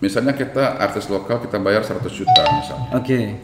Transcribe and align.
Misalnya 0.00 0.32
kita 0.32 0.80
artis 0.80 1.12
lokal 1.12 1.44
kita 1.44 1.60
bayar 1.60 1.84
100 1.84 2.00
juta 2.08 2.42
misalnya. 2.56 2.88
Oke. 2.96 3.36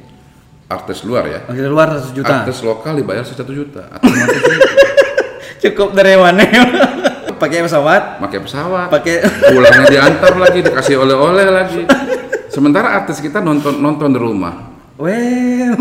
Artis 0.73 1.05
luar 1.05 1.29
ya. 1.29 1.44
Oke, 1.44 1.60
luar 1.69 2.01
100 2.01 2.17
juta. 2.17 2.32
Artis 2.32 2.65
lokal 2.65 2.97
dibayar 2.97 3.21
1 3.21 3.36
juta. 3.52 3.85
Cukup 5.62 5.92
dari 5.92 6.16
mana? 6.16 6.40
Pakai 7.37 7.61
pesawat, 7.61 8.16
pakai 8.16 8.40
pesawat. 8.40 8.88
pakai 8.88 9.21
Pulangnya 9.53 9.84
diantar 9.92 10.40
lagi, 10.40 10.64
dikasih 10.64 11.04
oleh-oleh 11.04 11.45
lagi. 11.53 11.84
Sementara 12.48 12.96
artis 12.96 13.20
kita 13.20 13.45
nonton 13.45 13.77
nonton 13.77 14.09
di 14.09 14.16
rumah. 14.16 14.57
Wow. 14.96 15.77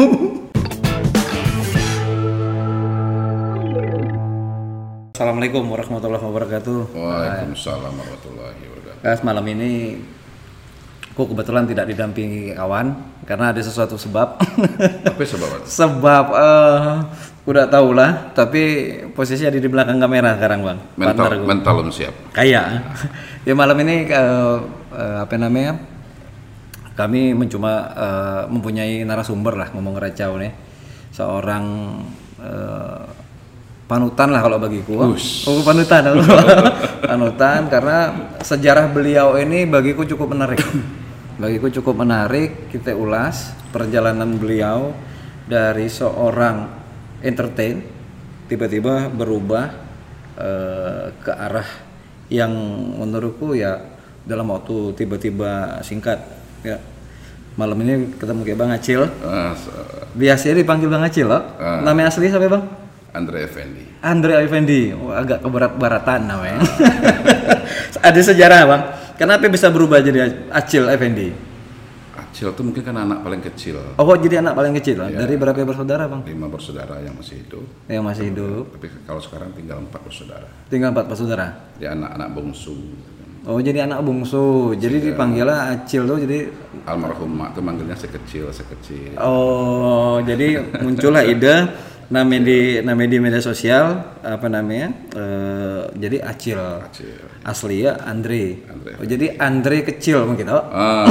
Assalamualaikum 5.16 5.64
warahmatullahi 5.64 6.20
wabarakatuh. 6.28 6.92
Waalaikumsalam 6.92 7.94
warahmatullahi 7.96 8.60
wabarakatuh. 8.68 9.00
Guys, 9.00 9.24
malam 9.24 9.48
ini 9.48 10.04
aku 11.16 11.32
kebetulan 11.32 11.64
tidak 11.64 11.88
didampingi 11.88 12.52
kawan 12.60 12.92
karena 13.24 13.56
ada 13.56 13.62
sesuatu 13.64 13.96
sebab. 13.96 14.36
Apa 15.16 15.24
sebab? 15.24 15.64
sebab 15.64 16.26
eh 16.36 16.94
udah 17.48 17.72
tahu 17.72 17.96
lah, 17.96 18.36
tapi 18.36 18.92
posisi 19.16 19.48
ada 19.48 19.56
di 19.56 19.70
belakang 19.72 19.96
kamera 19.96 20.36
sekarang, 20.36 20.60
Bang. 20.66 20.80
Mental 21.00 21.40
mental 21.40 21.74
belum 21.80 21.94
siap. 21.96 22.36
Kayak. 22.36 22.84
ya 23.48 23.56
malam 23.56 23.80
ini 23.80 24.12
eh, 24.12 24.58
apa 25.24 25.40
namanya? 25.40 25.80
Kami 27.00 27.32
mencoba 27.32 27.72
eh, 27.96 28.44
mempunyai 28.52 29.08
narasumber 29.08 29.56
lah 29.56 29.68
ngomong 29.72 29.96
racau 29.96 30.36
nih. 30.36 30.52
Seorang 31.16 31.64
eh, 32.44 33.04
panutan 33.88 34.36
lah 34.36 34.42
kalau 34.44 34.60
bagiku. 34.60 35.16
Ush. 35.16 35.48
Oh, 35.48 35.64
panutan. 35.64 36.02
panutan 37.10 37.72
karena 37.72 37.98
sejarah 38.44 38.92
beliau 38.92 39.40
ini 39.40 39.64
bagiku 39.64 40.04
cukup 40.04 40.34
menarik. 40.36 40.60
Bagiku 41.36 41.68
cukup 41.70 42.02
menarik 42.02 42.72
kita 42.72 42.96
ulas 42.96 43.52
perjalanan 43.70 44.36
beliau 44.36 44.96
dari 45.46 45.86
seorang 45.86 46.72
entertain 47.20 47.84
tiba-tiba 48.46 49.10
berubah 49.10 49.66
eh, 50.36 51.12
ke 51.16 51.32
arah 51.32 51.68
yang 52.28 52.52
menurutku 52.98 53.54
ya 53.54 53.78
dalam 54.26 54.50
waktu 54.50 54.96
tiba-tiba 54.96 55.80
singkat 55.82 56.18
ya. 56.64 56.78
Malam 57.56 57.80
ini 57.82 58.12
ketemu 58.20 58.44
kayak 58.44 58.60
Bang 58.60 58.68
Acil. 58.68 59.08
Ah, 59.24 59.56
se- 59.56 59.72
biasanya 60.12 60.60
dipanggil 60.60 60.92
Bang 60.92 61.08
Acil 61.08 61.24
loh 61.24 61.40
Ah. 61.56 61.80
namanya 61.80 62.12
asli 62.12 62.28
siapa 62.28 62.52
Bang? 62.52 62.68
Andre 63.16 63.48
Effendi. 63.48 63.84
Andre 64.04 64.44
Effendi. 64.44 64.92
Oh, 64.92 65.16
agak 65.16 65.40
keberat-baratan 65.40 66.20
namanya. 66.28 66.60
Ada 68.08 68.20
sejarah 68.22 68.62
Bang 68.68 68.84
kenapa 69.16 69.48
bisa 69.48 69.68
berubah 69.68 70.00
jadi 70.00 70.20
Acil 70.50 70.88
Effendi? 70.88 71.32
Acil 72.16 72.52
tuh 72.52 72.64
mungkin 72.64 72.80
kan 72.80 72.96
anak 72.96 73.20
paling 73.22 73.40
kecil. 73.42 73.80
Oh 73.96 74.16
jadi 74.16 74.40
anak 74.40 74.54
paling 74.54 74.74
kecil 74.74 75.00
Iya. 75.02 75.24
dari 75.24 75.36
berapa 75.36 75.56
bersaudara 75.58 76.04
Bang? 76.06 76.24
Lima 76.24 76.48
bersaudara 76.48 77.00
yang 77.00 77.16
masih 77.16 77.40
hidup. 77.40 77.64
yang 77.88 78.04
masih 78.04 78.28
hidup 78.28 78.64
Tapi 78.72 78.88
kalau 79.04 79.20
sekarang 79.20 79.50
tinggal 79.52 79.80
empat 79.80 80.02
bersaudara. 80.02 80.48
tinggal 80.68 80.92
empat 80.92 81.06
bersaudara 81.06 81.48
Dia 81.76 81.92
anak-anak 81.92 82.30
bungsu. 82.32 82.76
Oh 83.46 83.62
jadi 83.62 83.86
anak 83.86 84.02
bungsu, 84.02 84.74
jadi 84.74 84.98
dipanggilnya 85.06 85.78
Acil 85.78 86.02
tuh 86.04 86.18
jadi 86.18 86.50
Almarhum 86.84 87.30
mak 87.30 87.54
tuh 87.54 87.62
manggilnya 87.62 87.94
sekecil 87.94 88.50
sekecil. 88.50 89.14
oh 89.16 90.18
jadi 90.20 90.66
muncullah 90.76 91.22
ide 91.30 91.70
nama 92.06 92.36
di 92.36 92.82
nama 92.82 93.02
di 93.02 93.18
media 93.18 93.38
sosial 93.40 94.02
apa 94.20 94.46
namanya 94.46 94.90
eh, 95.14 95.82
jadi 95.94 96.26
Acil 96.26 96.58
Acil. 96.58 97.22
Asli 97.46 97.86
ya 97.86 97.94
Andre. 98.02 98.66
Andre. 98.66 98.92
Oh, 98.98 99.06
jadi 99.06 99.38
Andre 99.38 99.86
kecil 99.86 100.26
mungkin 100.26 100.50
oh. 100.50 100.66
Ah, 100.74 101.06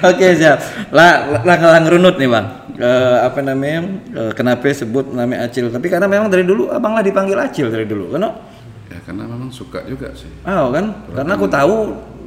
Oke 0.08 0.32
siap. 0.32 0.88
Lah 0.96 1.44
lah 1.44 1.56
lang 1.60 1.84
runut 1.84 2.16
nih 2.16 2.28
bang. 2.30 2.46
Eh, 2.78 3.18
apa 3.26 3.42
namanya? 3.42 3.80
eh, 4.14 4.32
kenapa 4.32 4.70
sebut 4.70 5.10
namanya 5.10 5.50
Acil? 5.50 5.68
Tapi 5.68 5.90
karena 5.90 6.06
memang 6.06 6.30
dari 6.30 6.46
dulu 6.46 6.70
abang 6.70 6.94
lah 6.94 7.02
dipanggil 7.02 7.34
Acil 7.34 7.74
dari 7.74 7.84
dulu, 7.84 8.14
kan? 8.14 8.22
oh? 8.22 8.34
ya 8.88 8.96
karena 9.04 9.28
memang 9.28 9.50
suka 9.52 9.84
juga 9.84 10.14
sih. 10.16 10.30
Oh 10.48 10.72
kan? 10.72 11.04
Karena 11.12 11.34
aku 11.36 11.50
tahu 11.50 11.76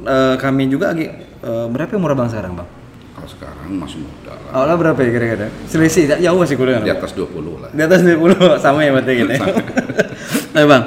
eh, 0.06 0.34
kami 0.38 0.68
juga 0.68 0.92
lagi 0.94 1.08
eh, 1.10 1.66
berapa 1.72 1.96
umur 1.98 2.14
abang 2.14 2.28
sekarang 2.28 2.54
bang? 2.54 2.68
Kalau 3.16 3.28
sekarang 3.32 3.68
masih 3.80 4.04
muda 4.04 4.36
lah. 4.36 4.50
Oh 4.52 4.64
lah 4.68 4.76
berapa 4.76 4.98
ya 5.00 5.10
kira-kira? 5.10 5.48
Selisih 5.66 6.20
jauh 6.20 6.42
sih 6.44 6.54
kurang. 6.60 6.84
Di 6.84 6.92
atas 6.92 7.16
20 7.16 7.32
lah. 7.56 7.70
Di 7.72 7.82
atas 7.82 8.04
20 8.04 8.20
sama 8.64 8.84
ya 8.84 8.92
berarti 8.92 9.12
gitu. 9.24 9.32
nah 10.52 10.64
bang, 10.68 10.82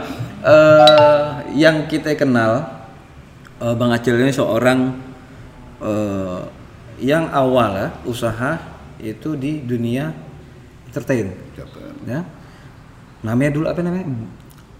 yang 1.55 1.87
kita 1.87 2.13
kenal 2.19 2.67
eh, 3.63 3.73
bang 3.73 3.91
Acil 3.95 4.19
ini 4.19 4.35
seorang 4.35 4.79
eh, 5.79 6.41
yang 6.99 7.31
awal 7.31 7.71
ya 7.75 7.87
usaha 8.07 8.59
itu 8.99 9.35
di 9.35 9.63
dunia 9.63 10.11
entertain, 10.87 11.35
Jatuh. 11.55 11.91
ya. 12.07 12.23
Namanya 13.23 13.51
dulu 13.51 13.65
apa 13.67 13.81
namanya? 13.83 14.07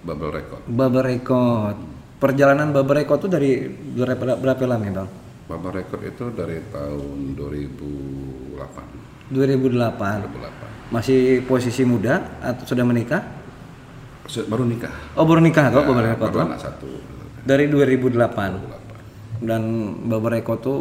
Bubble 0.06 0.32
record. 0.32 0.62
Bubble 0.70 1.02
Record. 1.04 1.78
Perjalanan 2.22 2.70
Bubble 2.72 3.04
Record 3.04 3.26
itu 3.26 3.30
dari 3.32 3.52
berapa, 3.68 4.38
berapa 4.38 4.64
lama 4.70 4.84
ya 4.86 4.94
bang? 5.02 5.10
Bubble 5.46 5.78
record 5.78 6.02
itu 6.02 6.26
dari 6.34 6.58
tahun 6.74 7.38
2008. 7.38 9.30
2008. 9.30 9.30
2008. 9.30 10.90
Masih 10.90 11.46
posisi 11.46 11.86
muda 11.86 12.42
atau 12.42 12.66
sudah 12.66 12.82
menikah? 12.82 13.22
Baru 14.26 14.64
nikah. 14.64 14.90
Oh 15.14 15.24
baru 15.24 15.40
nikah 15.40 15.70
kok 15.70 15.82
Ya, 15.82 15.94
Record 16.08 16.18
baru 16.20 16.34
tuh? 16.34 16.42
anak 16.44 16.60
satu. 16.60 16.90
dari 17.42 17.66
2008 17.66 18.10
2008. 18.10 19.46
dan 19.46 19.62
Bubble 20.04 20.34
Record 20.34 20.60
tuh 20.60 20.80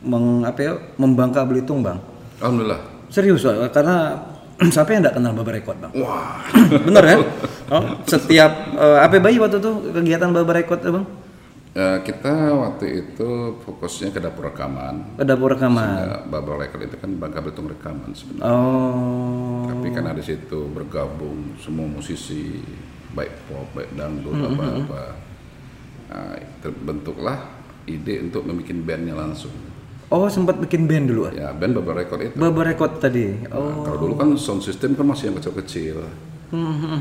meng, 0.00 0.40
apa 0.42 0.56
ya, 0.58 0.72
membangka 0.96 1.42
Belitung 1.42 1.82
bang 1.82 1.98
Alhamdulillah. 2.38 2.80
serius 3.08 3.42
Pak, 3.42 3.68
karena 3.70 4.16
siapa 4.72 4.88
yang 4.90 5.02
tidak 5.02 5.14
kenal 5.14 5.32
Bubble 5.32 5.52
Record 5.52 5.76
bang 5.78 5.92
Wah. 5.98 6.40
bener 6.86 7.04
kan 7.04 7.18
oh, 7.74 7.82
setiap 8.02 8.48
eh, 8.72 8.98
apa 8.98 9.18
bayi 9.18 9.36
waktu 9.36 9.58
itu 9.58 9.70
kegiatan 9.92 10.30
Record 10.32 10.80
tuh 10.80 10.92
bang 10.94 11.06
Ya, 11.76 12.00
kita 12.00 12.32
waktu 12.56 12.86
itu 13.06 13.28
fokusnya 13.62 14.10
ke 14.10 14.18
dapur 14.18 14.50
rekaman. 14.50 15.14
ke 15.14 15.22
dapur 15.22 15.52
rekaman 15.52 16.00
Ya, 16.00 16.16
Bubble 16.24 16.58
record 16.58 16.80
itu 16.82 16.96
kan 16.96 17.12
Bangka 17.12 17.38
Belitung 17.38 17.68
rekaman 17.68 18.10
sebenarnya. 18.10 18.50
oh 18.50 19.27
Tapi 19.88 19.96
karena 19.96 20.12
di 20.12 20.20
situ 20.20 20.68
bergabung 20.68 21.56
semua 21.56 21.88
musisi 21.88 22.60
baik 23.08 23.48
pop, 23.48 23.72
baik 23.72 23.96
dangdut, 23.96 24.36
Hmm, 24.36 24.52
apa-apa. 24.52 25.04
Nah, 26.08 26.36
terbentuklah 26.60 27.38
ide 27.84 28.20
untuk 28.22 28.44
membuat 28.44 28.68
bandnya 28.84 29.16
langsung. 29.16 29.56
oh 30.08 30.24
sempat 30.24 30.56
bikin 30.58 30.84
band 30.84 31.04
dulu 31.06 31.32
Ya, 31.32 31.52
band 31.52 31.72
Bubble 31.72 31.92
Record 31.94 32.20
itu. 32.22 32.36
Bubble 32.36 32.64
Record 32.66 32.96
tadi 32.98 33.48
oh 33.48 33.60
Nah, 33.60 33.76
kalau 33.82 33.98
dulu 33.98 34.14
kan 34.14 34.28
sound 34.36 34.60
system 34.60 34.92
kan 34.92 35.04
masih 35.04 35.32
yang 35.32 35.36
kecil-kecil. 35.36 36.04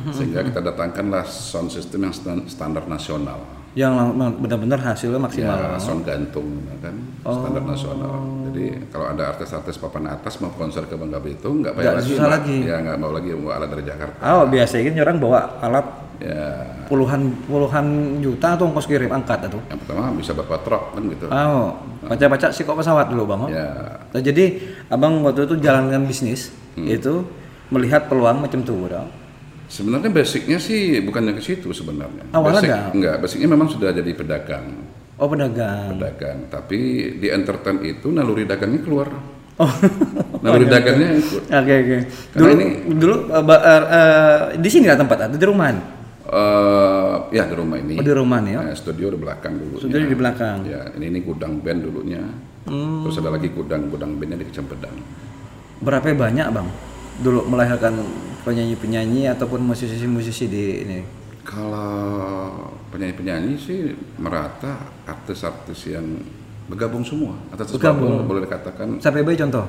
Sehingga 0.10 0.44
kita 0.44 0.60
datangkanlah 0.62 1.24
sound 1.24 1.68
system 1.68 2.04
yang 2.04 2.12
stan- 2.12 2.48
standar 2.48 2.84
nasional. 2.84 3.44
Yang 3.78 3.94
benar-benar 4.42 4.82
hasilnya 4.82 5.22
maksimal 5.22 5.54
Ya, 5.54 5.78
sound 5.78 6.02
gantung 6.02 6.66
kan, 6.82 6.98
standar 7.22 7.62
nasional. 7.62 8.18
Jadi 8.50 8.90
kalau 8.90 9.06
ada 9.08 9.30
artis-artis 9.30 9.78
papan 9.78 10.10
atas 10.10 10.42
mau 10.42 10.50
konser 10.50 10.82
ke 10.84 10.98
Bangka 10.98 11.22
Belitung 11.22 11.62
nggak 11.62 11.78
bayar 11.78 11.94
lagi. 11.96 12.10
susah 12.10 12.26
lagi. 12.28 12.58
Ya 12.66 12.82
nggak 12.82 12.98
mau 12.98 13.14
lagi 13.14 13.30
bawa 13.32 13.54
alat 13.56 13.70
dari 13.70 13.84
Jakarta. 13.86 14.18
oh 14.18 14.44
biasanya 14.50 14.82
kan 14.84 14.94
orang 15.00 15.18
bawa 15.20 15.40
alat 15.62 15.88
Ya, 16.18 16.66
puluhan 16.90 17.30
puluhan 17.46 17.86
juta 18.18 18.58
atau 18.58 18.66
ongkos 18.66 18.90
kirim 18.90 19.14
angkat 19.14 19.38
atau 19.38 19.62
yang 19.70 19.78
pertama 19.78 20.10
bisa 20.18 20.34
bawa 20.34 20.58
truk 20.58 20.98
kan 20.98 21.04
gitu. 21.06 21.26
Oh, 21.30 21.78
baca-baca 22.02 22.48
sih 22.50 22.66
kok 22.66 22.74
pesawat 22.74 23.14
dulu 23.14 23.30
bang. 23.30 23.42
oh. 23.46 23.50
Ya, 23.54 23.70
Nah, 24.10 24.22
jadi 24.26 24.46
abang 24.90 25.22
waktu 25.22 25.46
itu 25.46 25.62
jalankan 25.62 26.10
bisnis 26.10 26.50
Hmm. 26.74 26.90
itu 26.90 27.22
melihat 27.70 28.10
peluang 28.10 28.42
macam 28.42 28.66
tuh, 28.66 28.90
dong. 28.90 29.06
Sebenarnya 29.68 30.10
basicnya 30.10 30.58
sih 30.58 31.00
bukannya 31.00 31.32
ke 31.32 31.42
situ 31.42 31.70
sebenarnya. 31.70 32.28
Awalnya 32.32 32.56
Basic, 32.56 32.70
nggak? 32.70 32.86
enggak, 32.94 33.16
basicnya 33.20 33.48
memang 33.48 33.68
sudah 33.68 33.90
jadi 33.92 34.12
pedagang. 34.12 34.66
Oh 35.16 35.26
pedagang. 35.26 35.94
Pedagang, 35.94 36.38
tapi 36.48 36.78
di 37.16 37.28
entertain 37.28 37.82
itu 37.82 38.08
naluri 38.08 38.44
dagangnya 38.44 38.82
keluar. 38.82 39.10
Oh, 39.58 39.66
Naluri 40.40 40.70
dagangnya 40.70 41.18
ikut. 41.18 41.50
oke 41.50 41.74
oke. 41.74 41.98
Karena 42.30 42.38
Dulu 42.38 42.50
ini- 42.54 42.74
dulu 42.94 43.16
ba- 43.42 43.64
eh, 43.66 43.84
eh, 43.90 44.38
di 44.56 44.70
sini 44.70 44.86
lah 44.86 44.94
tempat 44.94 45.18
atau 45.26 45.34
di 45.34 45.48
rumah? 45.50 45.74
Eh, 46.22 47.16
ya 47.32 47.42
di 47.42 47.56
rumah 47.56 47.78
ini. 47.78 47.98
Oh 47.98 48.06
di 48.06 48.14
rumah 48.14 48.38
nih, 48.38 48.54
ya. 48.54 48.62
Nah, 48.62 48.76
studio 48.76 49.10
di 49.10 49.18
belakang 49.18 49.58
dulu. 49.58 49.82
Sudah 49.82 49.98
di 49.98 50.14
belakang. 50.14 50.62
Hmm. 50.62 50.70
Ya, 50.70 50.82
ini 50.94 51.10
ini 51.10 51.20
gudang 51.22 51.58
band 51.58 51.82
dulunya. 51.82 52.22
Terus 52.70 53.18
ada 53.18 53.34
lagi 53.34 53.50
gudang 53.50 53.90
gudang 53.90 54.14
bandnya 54.14 54.38
di 54.38 54.46
Kecampedan. 54.46 54.94
Berapa 55.80 56.06
banyak 56.06 56.48
bang? 56.52 56.68
Dulu 57.18 57.48
melahirkan 57.48 57.98
penyanyi-penyanyi 58.48 59.28
ataupun 59.28 59.60
musisi-musisi 59.62 60.48
di 60.48 60.64
ini. 60.88 61.00
Kalau 61.44 62.72
penyanyi-penyanyi 62.90 63.60
sih 63.60 63.92
merata 64.16 64.80
artis-artis 65.04 65.92
yang 65.92 66.08
bergabung 66.66 67.04
semua. 67.04 67.36
Artis 67.52 67.76
Bergabung. 67.76 68.24
bergabung 68.24 68.28
boleh 68.28 68.42
dikatakan 68.44 68.88
Sampai 69.00 69.24
bayi 69.24 69.36
contoh. 69.36 69.68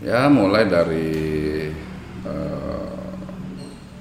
ya 0.00 0.28
mulai 0.28 0.64
dari 0.64 1.08
eh, 2.24 2.88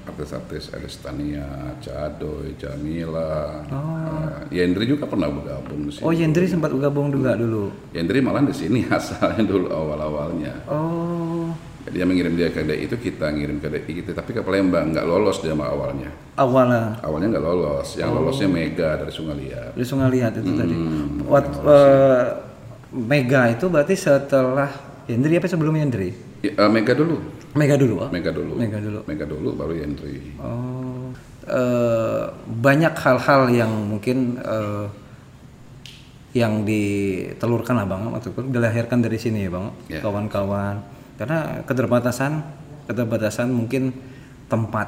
artis-artis 0.05 0.71
Elistania, 0.71 1.43
Cadoy, 1.79 2.55
Jamila, 2.55 3.59
Oh. 3.67 4.47
eh, 4.51 4.59
Yendri 4.59 4.87
juga 4.87 5.03
pernah 5.03 5.27
bergabung 5.27 5.87
sini. 5.87 6.03
Oh, 6.03 6.11
Yendri 6.11 6.47
sempat 6.47 6.71
gabung 6.71 7.11
juga 7.11 7.35
dulu. 7.35 7.71
Yendri 7.91 8.19
malah 8.19 8.39
di 8.41 8.55
sini 8.55 8.87
asalnya 8.91 9.43
dulu 9.43 9.67
awal-awalnya. 9.67 10.67
Oh, 10.67 11.34
Yang 11.85 12.07
mengirim 12.07 12.33
dia 12.33 12.49
ke 12.49 12.61
DI 12.61 12.89
itu 12.89 12.97
kita 12.97 13.29
ngirim 13.29 13.57
ke 13.57 13.69
DI 13.69 13.91
kita, 13.95 14.11
tapi 14.11 14.33
ke 14.33 14.41
Palembang 14.41 14.89
nggak 14.89 15.05
lolos 15.05 15.37
dia 15.37 15.53
sama 15.53 15.69
awalnya. 15.69 16.09
awalnya 16.35 16.97
Awalnya 16.99 17.27
nggak 17.31 17.45
lolos, 17.45 17.87
yang 17.93 18.09
lolosnya 18.11 18.49
Mega 18.49 18.97
dari 18.97 19.11
Sungai 19.11 19.37
Liat. 19.37 19.71
di 19.71 19.85
Sungai 19.85 20.09
Liat 20.09 20.33
itu 20.35 20.51
tadi. 20.51 20.73
Hmm, 20.73 21.21
Wat, 21.23 21.45
eh, 21.45 22.23
Mega 22.91 23.41
itu 23.47 23.65
berarti 23.67 23.93
setelah 23.93 24.71
Yendri 25.05 25.37
apa 25.37 25.45
sebelum 25.45 25.77
Yendri? 25.77 26.09
Ya, 26.41 26.57
eh, 26.57 26.69
Mega 26.69 26.91
dulu, 26.91 27.21
Mega 27.53 27.77
dulu. 27.77 27.93
oh? 27.99 28.09
Mega 28.09 28.31
dulu, 28.31 28.53
Mega 28.55 28.79
dulu. 28.79 28.99
Mega 29.05 29.25
dulu 29.25 29.49
baru 29.53 29.73
Yendri. 29.75 30.41
Oh, 30.41 31.13
eh, 31.45 32.23
banyak 32.49 32.93
hal-hal 32.97 33.41
yang 33.47 33.69
mungkin 33.85 34.41
eh, 34.41 34.85
yang 36.33 36.65
ditelurkan 36.65 37.77
lah 37.77 37.85
bang, 37.85 38.09
itu 38.11 38.27
dilahirkan 38.43 38.99
dari 38.99 39.15
sini 39.15 39.45
ya 39.45 39.53
bang, 39.53 39.65
Ya. 39.87 40.01
kawan-kawan. 40.01 40.94
Karena 41.15 41.63
keterbatasan, 41.63 42.31
keterbatasan 42.85 43.47
mungkin 43.49 43.95
tempat. 44.45 44.87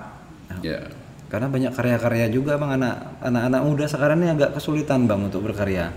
Nah, 0.51 0.59
Ya, 0.63 0.79
Karena 1.27 1.51
banyak 1.51 1.75
karya-karya 1.75 2.31
juga 2.31 2.55
bang, 2.55 2.79
anak 2.79 3.19
anak-anak 3.19 3.61
muda 3.67 3.83
sekarang 3.83 4.23
ini 4.23 4.31
agak 4.31 4.55
kesulitan 4.55 5.03
bang 5.05 5.27
untuk 5.27 5.43
berkarya. 5.43 5.91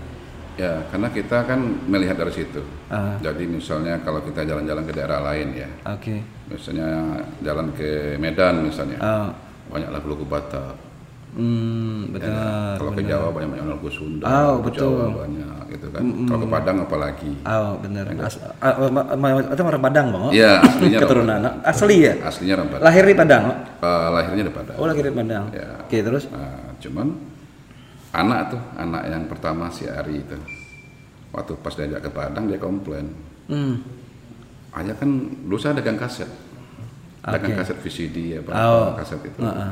ya 0.59 0.83
karena 0.91 1.07
kita 1.07 1.47
kan 1.47 1.63
melihat 1.87 2.19
dari 2.19 2.35
situ. 2.35 2.59
Ah. 2.91 3.15
Jadi 3.23 3.47
misalnya 3.47 3.95
kalau 4.03 4.19
kita 4.19 4.43
jalan-jalan 4.43 4.83
ke 4.83 4.91
daerah 4.91 5.23
lain 5.23 5.55
ya, 5.55 5.69
Oke. 5.87 6.19
misalnya 6.51 7.15
jalan 7.39 7.71
ke 7.71 8.19
Medan 8.19 8.67
misalnya, 8.67 8.99
Ah, 8.99 9.31
banyak 9.71 9.87
lagu-lagu 9.87 10.27
Batak. 10.27 10.75
Hmm, 11.33 12.11
benar. 12.11 12.75
Kalau 12.75 12.91
ke 12.91 13.03
Jawa 13.03 13.27
banyak 13.31 13.49
banyak 13.51 13.65
lagu 13.67 13.87
Sunda, 13.87 14.25
Oh, 14.25 14.59
betul. 14.59 14.91
Jawa 14.91 15.05
banyak 15.23 15.59
gitu 15.71 15.87
kan. 15.89 16.01
Kalau 16.03 16.39
ke 16.39 16.47
Padang 16.47 16.77
apalagi. 16.83 17.31
Oh, 17.43 17.79
benar. 17.79 18.05
As, 18.19 18.35
itu 18.35 19.61
orang 19.61 19.83
Padang 19.83 20.05
bang. 20.11 20.23
oh? 20.27 20.31
Iya, 20.31 20.53
aslinya 20.59 20.99
Keturunan 20.99 21.39
asli 21.63 21.95
ya. 22.03 22.13
aslinya 22.21 22.53
orang 22.59 22.69
Padang. 22.75 22.85
Lahir 22.85 23.03
di 23.05 23.15
Padang. 23.15 23.41
oh? 23.47 23.55
Eh, 23.79 24.07
lahirnya 24.11 24.43
di 24.43 24.53
Padang. 24.53 24.75
Oh, 24.75 24.85
lahir 24.85 25.03
di 25.03 25.13
Padang. 25.13 25.43
Ya. 25.55 25.69
Oke, 25.81 25.97
terus? 25.99 26.23
Nah, 26.27 26.75
cuman 26.77 27.07
anak 28.11 28.39
tuh, 28.51 28.61
anak 28.75 29.03
yang 29.07 29.23
pertama 29.31 29.71
si 29.71 29.87
Ari 29.87 30.19
itu. 30.19 30.37
Waktu 31.31 31.51
pas 31.63 31.73
diajak 31.73 32.03
ke 32.03 32.11
Padang 32.11 32.51
dia 32.51 32.59
komplain. 32.59 33.07
Hmm. 33.47 33.79
Ayah 34.71 34.95
kan 34.95 35.07
dulu 35.47 35.55
saya 35.55 35.79
dagang 35.79 35.95
kaset. 35.95 36.27
Dagang 37.21 37.53
kaset 37.53 37.77
VCD 37.79 38.35
ya, 38.35 38.39
Pak. 38.43 38.51
Oh. 38.55 38.91
kaset 38.95 39.19
itu. 39.21 39.39
Heeh. 39.39 39.71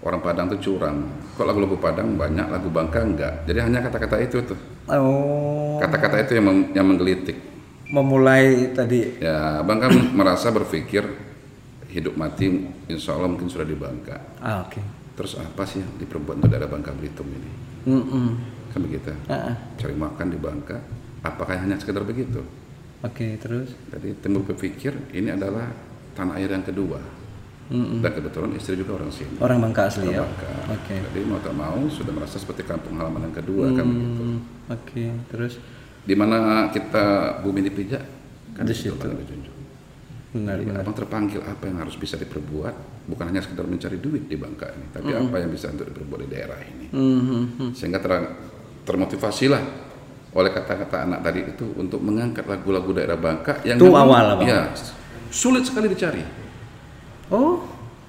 Orang 0.00 0.24
Padang 0.24 0.48
tuh 0.48 0.58
curang. 0.58 1.04
Kok 1.36 1.44
lagu-lagu 1.44 1.76
Padang 1.76 2.16
banyak, 2.16 2.48
lagu 2.48 2.72
Bangka 2.72 3.04
enggak. 3.04 3.44
Jadi 3.44 3.58
hanya 3.60 3.84
kata-kata 3.84 4.16
itu 4.16 4.40
tuh. 4.40 4.56
Oh, 4.88 5.76
Kata-kata 5.76 6.24
itu 6.24 6.32
yang 6.34 6.46
mem- 6.46 6.70
yang 6.72 6.86
menggelitik. 6.86 7.36
memulai 7.90 8.70
tadi. 8.70 9.18
Ya, 9.18 9.60
Abang 9.60 9.82
kan 9.82 9.90
merasa 10.18 10.48
berpikir 10.48 11.02
hidup 11.90 12.14
mati 12.14 12.46
insya 12.86 13.18
Allah 13.18 13.26
mungkin 13.28 13.50
sudah 13.50 13.66
di 13.66 13.74
Bangka. 13.74 14.14
Ah, 14.38 14.62
oke. 14.62 14.78
Terus 15.18 15.36
apa 15.36 15.66
sih 15.66 15.82
yang 15.82 15.90
diperbuat 15.98 16.38
untuk 16.38 16.48
daerah 16.48 16.70
Bangka 16.70 16.94
Belitung 16.94 17.26
ini? 17.28 17.50
Mm-mm. 17.84 18.28
Kan 18.70 18.80
begitu. 18.80 19.10
Ah, 19.26 19.52
ah. 19.52 19.54
Cari 19.74 19.92
makan 19.92 20.26
di 20.30 20.38
Bangka. 20.38 20.78
Apakah 21.20 21.58
hanya 21.58 21.76
sekedar 21.76 22.06
begitu? 22.06 22.40
Oke, 23.02 23.36
terus? 23.36 23.74
Jadi 23.90 24.16
timbul 24.22 24.46
berpikir 24.46 24.94
ini 25.10 25.34
adalah 25.34 25.66
tanah 26.14 26.38
air 26.38 26.48
yang 26.48 26.62
kedua. 26.62 27.02
Mm-mm. 27.70 28.02
Dan 28.02 28.10
kebetulan 28.10 28.50
istri 28.58 28.74
juga 28.74 28.98
orang 28.98 29.14
sini. 29.14 29.38
Orang 29.38 29.62
Bangka 29.62 29.86
asli 29.86 30.10
ya. 30.10 30.20
Orang 30.20 30.34
Bangka. 30.34 30.50
Oke. 30.74 30.94
Jadi 31.06 31.20
mau 31.22 31.38
tak 31.38 31.54
mau 31.54 31.78
sudah 31.86 32.12
merasa 32.12 32.36
seperti 32.36 32.66
kampung 32.66 32.98
halaman 32.98 33.30
yang 33.30 33.36
kedua 33.38 33.70
kan 33.70 33.86
begitu. 33.86 34.22
Hmm, 34.26 34.38
Oke, 34.68 35.04
terus? 35.30 35.52
Di 36.02 36.14
mana 36.18 36.66
kita 36.74 37.04
bumi 37.40 37.62
dipijak 37.62 38.02
kan 38.58 38.66
Di 38.66 38.74
situ 38.74 38.98
dijunjung. 38.98 39.58
Benar, 40.30 40.58
Jadi 40.58 40.66
benar. 40.66 40.82
abang 40.82 40.94
terpanggil 40.94 41.42
apa 41.42 41.62
yang 41.66 41.78
harus 41.82 41.94
bisa 41.94 42.14
diperbuat 42.14 42.74
bukan 43.06 43.24
hanya 43.26 43.42
sekedar 43.42 43.66
mencari 43.66 43.98
duit 43.98 44.30
di 44.30 44.38
Bangka 44.38 44.70
ini, 44.70 44.86
tapi 44.90 45.10
apa 45.10 45.36
yang 45.38 45.50
bisa 45.50 45.70
untuk 45.70 45.90
diperbuat 45.90 46.20
di 46.22 46.28
daerah 46.30 46.58
ini. 46.62 46.86
Mhm. 46.90 47.74
Sehingga 47.74 47.98
ter- 47.98 48.30
termotivasilah 48.86 49.62
oleh 50.30 50.50
kata-kata 50.50 51.06
anak 51.06 51.20
tadi 51.22 51.40
itu 51.46 51.74
untuk 51.74 51.98
mengangkat 51.98 52.46
lagu-lagu 52.46 52.90
daerah 52.94 53.18
Bangka 53.18 53.58
yang 53.66 53.78
Itu 53.78 53.90
awal, 53.90 54.38
ya, 54.42 54.70
sulit 55.30 55.66
sekali 55.66 55.90
dicari. 55.90 56.22
Oh, 57.30 57.59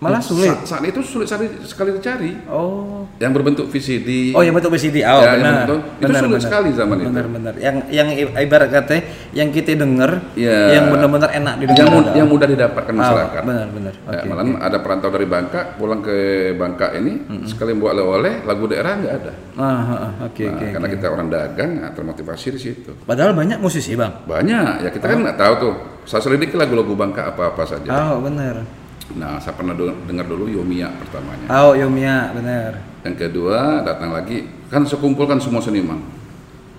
malah 0.02 0.18
sulit. 0.18 0.50
Sa- 0.66 0.76
saat 0.76 0.84
itu 0.84 0.98
sulit 1.00 1.30
sekali, 1.30 1.46
sekali 1.62 1.94
dicari. 1.94 2.34
Oh. 2.50 3.06
Yang 3.22 3.32
berbentuk 3.38 3.66
VCD. 3.70 4.34
Oh, 4.34 4.42
yang 4.42 4.58
bentuk 4.58 4.74
VCD. 4.74 5.06
Oh, 5.06 5.22
Ya, 5.22 5.38
yang 5.38 5.46
benar. 5.46 5.54
bentuk- 5.62 5.84
itu 6.02 6.12
sulit 6.18 6.42
sekali 6.42 6.70
zaman 6.74 6.96
itu. 6.98 7.06
benar, 7.08 7.26
Benar, 7.30 7.54
Yang 7.56 7.76
yang 7.94 8.08
i- 8.10 8.34
ibarat 8.42 8.70
kata 8.74 8.98
yang 9.32 9.54
kita 9.54 9.78
dengar 9.78 10.34
Ya. 10.34 10.74
yang 10.74 10.90
benar-benar 10.90 11.30
enak 11.30 11.54
didengar. 11.56 11.78
yang, 11.78 11.90
mud- 11.94 12.12
yang 12.18 12.28
mudah 12.28 12.48
didapatkan 12.50 12.90
Oh, 12.92 12.98
masyarakat. 12.98 13.42
benar, 13.46 13.68
benar. 13.70 13.94
Ya, 13.94 14.10
Oke. 14.18 14.26
malah 14.26 14.46
ada 14.60 14.78
perantau 14.82 15.10
dari 15.14 15.28
Bangka 15.30 15.62
pulang 15.78 16.02
ke 16.02 16.18
Bangka 16.58 16.98
ini 16.98 17.14
sekali 17.46 17.78
buat 17.78 17.94
oleh-oleh 17.94 18.42
lagu 18.42 18.66
daerah 18.66 18.98
nggak 18.98 19.14
ada. 19.16 19.32
Ah, 19.54 19.62
ah, 19.62 19.78
ah, 20.02 20.12
oke, 20.26 20.42
Nah, 20.42 20.58
oke. 20.58 20.66
karena 20.72 20.88
oke. 20.90 20.96
kita 20.98 21.08
orang 21.08 21.28
dagang 21.30 21.72
nah, 21.78 21.92
termotivasi 21.94 22.48
di 22.50 22.60
situ. 22.60 22.92
Padahal 23.06 23.38
banyak 23.38 23.62
musisi, 23.62 23.94
Bang. 23.94 24.26
Banyak 24.26 24.82
ya 24.82 24.90
kita 24.90 25.06
kan 25.06 25.22
nggak 25.22 25.38
tahu 25.38 25.54
tuh. 25.62 25.74
Saya 26.02 26.26
selidiki 26.26 26.58
lagu-lagu 26.58 26.98
Bangka 26.98 27.30
apa-apa 27.30 27.62
saja. 27.64 27.86
Oh, 28.10 28.18
benar. 28.20 28.81
Nah, 29.18 29.40
saya 29.42 29.56
pernah 29.56 29.76
dengar 29.76 30.26
dulu 30.28 30.48
Yomia 30.48 30.88
pertamanya. 31.00 31.48
Oh, 31.52 31.74
Yomia, 31.76 32.32
benar. 32.32 32.80
Yang 33.02 33.16
kedua 33.28 33.82
datang 33.82 34.14
lagi 34.14 34.46
kan 34.70 34.86
sekumpul 34.86 35.26
kan 35.26 35.42
semua 35.42 35.60
seniman. 35.60 36.00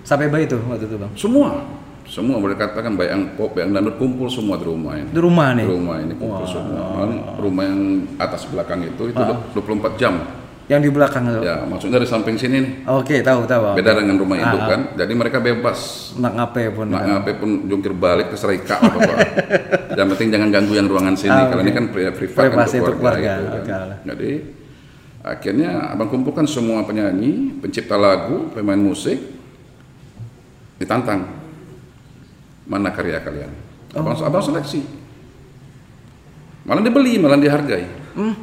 Sampai 0.03 0.27
bayi 0.27 0.47
itu 0.49 0.59
waktu 0.67 0.87
itu, 0.87 0.95
Bang. 0.99 1.11
Semua, 1.15 1.63
semua 2.03 2.35
boleh 2.39 2.59
katakan 2.59 2.99
baik 2.99 3.09
yang 3.11 3.23
pop, 3.39 3.55
yang 3.55 3.71
dangdut 3.71 3.95
kumpul 3.95 4.27
semua 4.27 4.59
di 4.59 4.65
rumah 4.67 4.99
ini. 4.99 5.07
Di 5.11 5.19
rumah 5.23 5.55
Di 5.55 5.63
nih. 5.63 5.65
rumah 5.71 5.95
ini 6.03 6.13
kumpul 6.19 6.45
semua. 6.47 6.83
Malah 6.99 7.39
rumah 7.39 7.63
yang 7.63 7.81
atas 8.19 8.43
belakang 8.51 8.83
itu 8.83 9.03
itu 9.09 9.21
24 9.55 9.95
jam. 9.95 10.42
Yang 10.63 10.79
di 10.79 10.91
belakang 10.91 11.27
itu. 11.27 11.43
Ya, 11.43 11.59
maksudnya 11.61 11.99
dari 11.99 12.07
samping 12.07 12.39
sini 12.39 12.55
nih. 12.57 12.73
Oke, 12.87 13.19
tahu, 13.19 13.43
tahu. 13.43 13.61
Bang. 13.63 13.75
Beda 13.75 13.91
dengan 13.93 14.15
rumah 14.15 14.37
induk 14.37 14.57
Ah, 14.57 14.67
kan. 14.69 14.81
Jadi 14.95 15.11
mereka 15.11 15.37
bebas. 15.37 15.79
Nak 16.15 16.33
ngapain 16.33 16.71
pun. 16.71 16.87
Nak 16.87 16.97
kan. 16.97 17.07
ngapain 17.11 17.35
pun 17.35 17.49
jungkir 17.67 17.91
balik 17.91 18.31
ke 18.31 18.37
serika 18.37 18.79
apa 18.79 18.95
apa. 18.95 19.15
Yang 19.93 20.07
penting 20.15 20.27
jangan 20.31 20.49
ganggu 20.49 20.73
yang 20.73 20.87
ruangan 20.87 21.15
sini. 21.15 21.35
Ah, 21.35 21.47
Kalau 21.47 21.59
oke. 21.59 21.67
ini 21.67 21.71
kan 21.73 21.85
pri- 21.87 22.09
privat 22.09 22.39
kan 22.39 22.47
Privasi 22.49 22.75
untuk 22.75 22.87
untuk 22.87 22.95
keluarga. 22.97 23.19
keluarga, 23.19 23.43
gitu 23.43 23.59
kan. 23.61 23.83
oke. 23.83 24.07
Jadi 24.07 24.31
akhirnya 25.21 25.69
abang 25.89 26.07
kumpulkan 26.07 26.45
semua 26.45 26.79
penyanyi, 26.81 27.31
pencipta 27.59 27.95
lagu, 27.95 28.47
pemain 28.49 28.79
musik, 28.79 29.19
ditantang 30.75 31.27
mana 32.63 32.87
karya 32.89 33.19
kalian. 33.19 33.51
Abang, 33.91 34.15
Oh. 34.15 34.23
abang 34.23 34.39
seleksi. 34.41 34.79
Malah 36.63 36.79
dibeli, 36.79 37.19
malah 37.19 37.35
dihargai. 37.35 37.83
Hmm, 38.15 38.33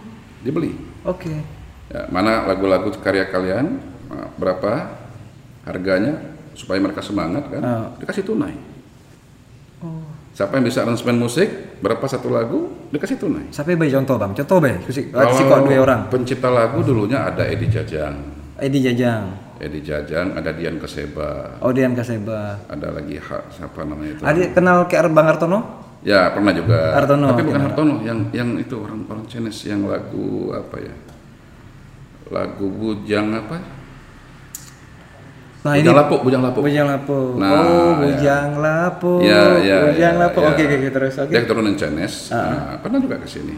Dibeli. 0.45 0.77
oke. 1.03 1.60
Ya, 1.91 2.07
mana 2.07 2.47
lagu-lagu 2.47 2.87
karya 3.03 3.27
kalian, 3.27 3.83
berapa 4.39 4.95
harganya 5.67 6.23
supaya 6.55 6.79
mereka 6.79 7.03
semangat 7.03 7.51
kan? 7.51 7.63
Ah. 7.63 7.87
Dikasih 7.99 8.23
tunai. 8.23 8.55
Oh. 9.83 10.07
Siapa 10.31 10.55
yang 10.57 10.71
bisa 10.71 10.87
aransemen 10.87 11.19
musik, 11.19 11.51
berapa 11.83 12.07
satu 12.07 12.31
lagu, 12.31 12.71
dikasih 12.95 13.19
tunai. 13.19 13.51
Sampai 13.51 13.75
bayi 13.75 13.91
contoh, 13.91 14.15
Bang. 14.15 14.33
Contoh, 14.39 14.63
Bay. 14.63 14.79
Si, 14.87 15.11
kok 15.11 15.67
dua 15.67 15.83
orang. 15.83 16.01
Pencipta 16.07 16.47
lagu 16.47 16.79
dulunya 16.87 17.27
ada 17.27 17.43
Edi 17.43 17.67
Jajang. 17.67 18.15
Edi 18.63 18.79
Jajang. 18.87 19.51
Edi 19.61 19.85
Jajang, 19.85 20.39
ada 20.39 20.57
Dian 20.57 20.81
Keseba, 20.81 21.61
Odian 21.61 21.93
Kaseba. 21.93 22.65
ada 22.65 22.89
lagi 22.97 23.21
ha, 23.21 23.45
siapa 23.53 23.85
namanya 23.85 24.17
itu? 24.17 24.23
Adik 24.25 24.49
kenal 24.57 24.89
ke 24.89 24.97
Bang 25.13 25.29
Artono? 25.29 25.59
Ya 26.01 26.33
pernah 26.33 26.57
juga. 26.57 26.97
Hartono, 26.97 27.29
Tapi 27.29 27.45
bukan. 27.45 27.61
Hartono, 27.69 27.95
yang 28.01 28.33
yang 28.33 28.57
itu 28.57 28.73
orang 28.81 29.05
orang 29.05 29.29
Chinese 29.29 29.69
yang 29.69 29.85
lagu 29.85 30.49
apa 30.57 30.81
ya? 30.81 30.95
Lagu 32.31 32.67
Bujang 32.71 33.27
apa? 33.35 33.59
Nah, 35.61 35.77
Bujang 35.77 35.93
Lapuk, 35.93 36.21
Bujang 36.25 36.41
Lapuk. 36.41 36.63
Bujang 36.65 36.87
Lapuk. 36.89 37.37
Nah, 37.37 37.51
oh, 37.53 37.61
ya. 37.61 37.93
Bujang 38.01 38.49
Lapuk. 38.57 39.21
Ya, 39.21 39.43
ya, 39.61 39.77
Bujang 39.85 40.15
ya, 40.17 40.23
Lapuk. 40.25 40.41
ya. 40.41 40.51
Oke, 40.51 40.63
oke, 40.65 40.89
terus. 40.89 41.15
Oke. 41.21 41.33
Dia 41.37 41.41
keturunan 41.45 41.75
Chinese, 41.77 42.33
Ah. 42.33 42.41
nah, 42.41 42.75
pernah 42.81 42.97
juga 42.97 43.21
ke 43.21 43.29
sini. 43.29 43.53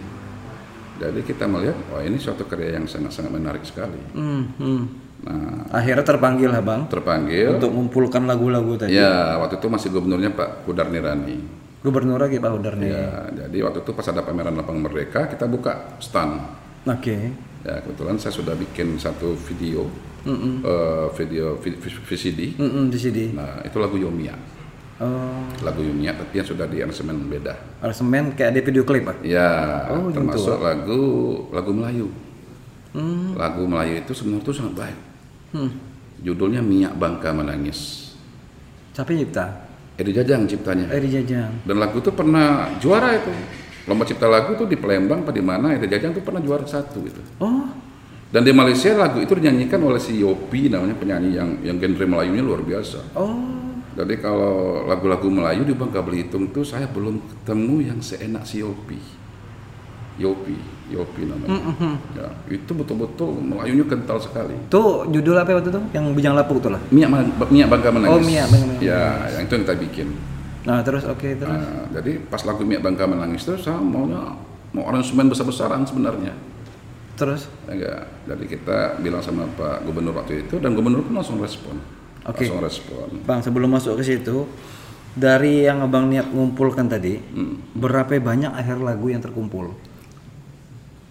Jadi 0.98 1.20
kita 1.22 1.46
melihat, 1.46 1.78
wah 1.88 2.02
ini 2.02 2.18
suatu 2.18 2.42
karya 2.42 2.74
yang 2.74 2.86
sangat-sangat 2.86 3.30
menarik 3.30 3.62
sekali. 3.62 3.98
Hmm, 4.14 4.50
hmm. 4.54 4.82
Nah, 5.22 5.70
Akhirnya 5.70 6.02
terpanggil 6.02 6.50
lah, 6.50 6.62
Bang. 6.62 6.90
terpanggil. 6.90 7.54
Untuk 7.54 7.70
mengumpulkan 7.70 8.26
lagu-lagu 8.26 8.74
tadi. 8.76 8.98
Ya, 8.98 9.38
waktu 9.38 9.62
itu 9.62 9.66
masih 9.70 9.94
gubernurnya 9.94 10.34
Pak 10.34 10.66
Kudar 10.66 10.90
Nirani. 10.90 11.38
Gubernur 11.82 12.18
lagi 12.18 12.38
Pak 12.38 12.50
Udar 12.50 12.74
nih. 12.78 12.90
Ya, 12.90 13.06
jadi 13.42 13.58
waktu 13.62 13.82
itu 13.82 13.90
pas 13.90 14.06
ada 14.06 14.22
pameran 14.22 14.54
Lapang 14.54 14.78
Merdeka, 14.78 15.26
kita 15.26 15.46
buka 15.46 15.98
stand. 15.98 16.38
Oke. 16.86 17.34
Ya, 17.62 17.78
kebetulan 17.78 18.18
saya 18.18 18.34
sudah 18.34 18.54
bikin 18.54 18.98
satu 18.98 19.38
video, 19.40 19.86
Mm-mm. 20.22 20.60
eh, 20.60 21.06
video 21.14 21.54
vi- 21.56 21.78
vi- 21.78 22.02
VCD. 22.02 22.40
Mm-mm, 22.58 22.90
di 22.90 22.98
sini. 22.98 23.24
Nah, 23.30 23.62
itu 23.62 23.78
lagu 23.78 23.94
Yomia. 23.94 24.34
Oh, 24.98 25.42
lagu 25.60 25.82
Yumia 25.82 26.14
tapi 26.14 26.38
yang 26.38 26.46
sudah 26.46 26.62
di 26.64 26.78
aransemen 26.78 27.26
beda. 27.26 27.54
aransemen 27.78 28.34
kayak 28.34 28.54
ada 28.54 28.60
video 28.62 28.82
klip 28.82 29.02
ah? 29.04 29.16
Ya, 29.20 29.50
Oh, 29.90 30.06
gitu. 30.06 30.14
termasuk 30.14 30.58
lagu 30.58 31.02
lagu 31.50 31.70
Melayu. 31.70 32.06
Hmm. 32.92 33.34
Lagu 33.34 33.66
Melayu 33.66 33.98
itu 33.98 34.12
sebenarnya 34.12 34.42
itu 34.42 34.52
sangat 34.52 34.74
baik. 34.76 34.98
Hmm. 35.54 35.70
Judulnya 36.20 36.62
Minyak 36.62 36.94
Bangka 36.94 37.34
Menangis. 37.34 38.14
Siapa 38.92 39.10
cipta? 39.10 39.46
Edi 39.98 40.12
Jajang 40.12 40.46
ciptanya. 40.46 40.86
Eri 40.88 41.10
Jajang. 41.10 41.50
Dan 41.66 41.76
lagu 41.78 41.98
itu 41.98 42.10
pernah 42.10 42.70
juara 42.78 43.16
itu. 43.16 43.32
Lomba 43.82 44.04
cipta 44.04 44.26
lagu 44.26 44.54
tuh 44.54 44.64
di 44.64 44.76
Palembang 44.76 45.22
apa 45.22 45.30
di 45.30 45.42
mana 45.42 45.74
Edi 45.74 45.86
Jajang 45.86 46.14
tuh 46.14 46.22
pernah 46.22 46.38
juara 46.38 46.62
satu 46.62 47.02
gitu. 47.02 47.18
Oh, 47.38 47.66
Dan 48.30 48.42
di 48.42 48.52
Malaysia 48.52 48.94
lagu 48.94 49.18
itu 49.18 49.34
dinyanyikan 49.34 49.76
oleh 49.78 49.98
si 49.98 50.16
Yopi 50.16 50.70
namanya 50.70 50.94
penyanyi 50.94 51.34
yang 51.34 51.50
yang 51.60 51.76
genre 51.76 52.06
Melayunya 52.06 52.40
luar 52.40 52.62
biasa. 52.62 53.12
oh, 53.12 53.42
Jadi 53.92 54.16
kalau 54.18 54.86
lagu-lagu 54.86 55.28
Melayu 55.28 55.62
di 55.62 55.74
Bangka 55.74 56.00
Belitung 56.00 56.48
tuh 56.48 56.64
saya 56.64 56.88
belum 56.88 57.20
ketemu 57.20 57.76
yang 57.84 57.98
seenak 58.00 58.46
si 58.46 58.62
Yopi. 58.62 58.96
Yopi, 60.12 60.56
Yopi 60.88 61.24
namanya. 61.24 61.60
Ya, 62.12 62.28
itu 62.48 62.70
betul-betul 62.70 63.32
Melayunya 63.34 63.84
kental 63.84 64.16
sekali. 64.16 64.54
tuh 64.68 65.08
judul 65.08 65.34
apa 65.34 65.52
waktu 65.52 65.68
itu? 65.68 65.80
Yang 65.90 66.04
Bujang 66.12 66.32
Lapuk 66.32 66.60
tuh 66.60 66.70
lah. 66.70 66.80
Minyak, 66.88 67.10
minyak 67.48 67.68
Bangka 67.68 67.88
menangis. 67.90 68.12
Oh, 68.12 68.20
Minyak 68.20 68.46
Bangka 68.46 68.66
Menangis. 68.68 68.86
Ya, 68.86 69.04
yang 69.28 69.42
itu 69.42 69.52
yang 69.52 69.64
kita 69.64 69.76
bikin. 69.76 70.08
Nah 70.62 70.78
terus 70.86 71.02
oke 71.02 71.28
terus. 71.36 71.50
Nah, 71.50 71.90
jadi 71.90 72.22
pas 72.30 72.42
lagu 72.46 72.62
Minyak 72.62 72.86
Bangka 72.86 73.04
menangis 73.10 73.42
itu 73.42 73.58
saya 73.58 73.82
maunya 73.82 74.38
mau 74.72 74.86
aransemen 74.88 75.26
besar-besaran 75.28 75.82
sebenarnya. 75.84 76.32
Terus, 77.12 77.44
Enggak. 77.68 78.08
Jadi 78.24 78.44
kita 78.48 78.96
bilang 78.98 79.20
sama 79.20 79.44
Pak 79.44 79.84
Gubernur 79.84 80.16
waktu 80.16 80.48
itu 80.48 80.56
dan 80.62 80.72
Gubernur 80.72 81.04
pun 81.04 81.18
langsung 81.18 81.38
respon. 81.38 81.76
Oke. 82.24 82.46
Langsung 82.46 82.62
respon. 82.62 83.08
Bang 83.26 83.44
sebelum 83.44 83.68
masuk 83.68 84.00
ke 84.00 84.04
situ, 84.06 84.48
dari 85.12 85.68
yang 85.68 85.84
abang 85.84 86.08
niat 86.08 86.32
ngumpulkan 86.32 86.88
tadi, 86.88 87.20
berapa 87.76 88.16
banyak 88.16 88.54
akhir 88.56 88.80
lagu 88.80 89.12
yang 89.12 89.20
terkumpul? 89.20 89.76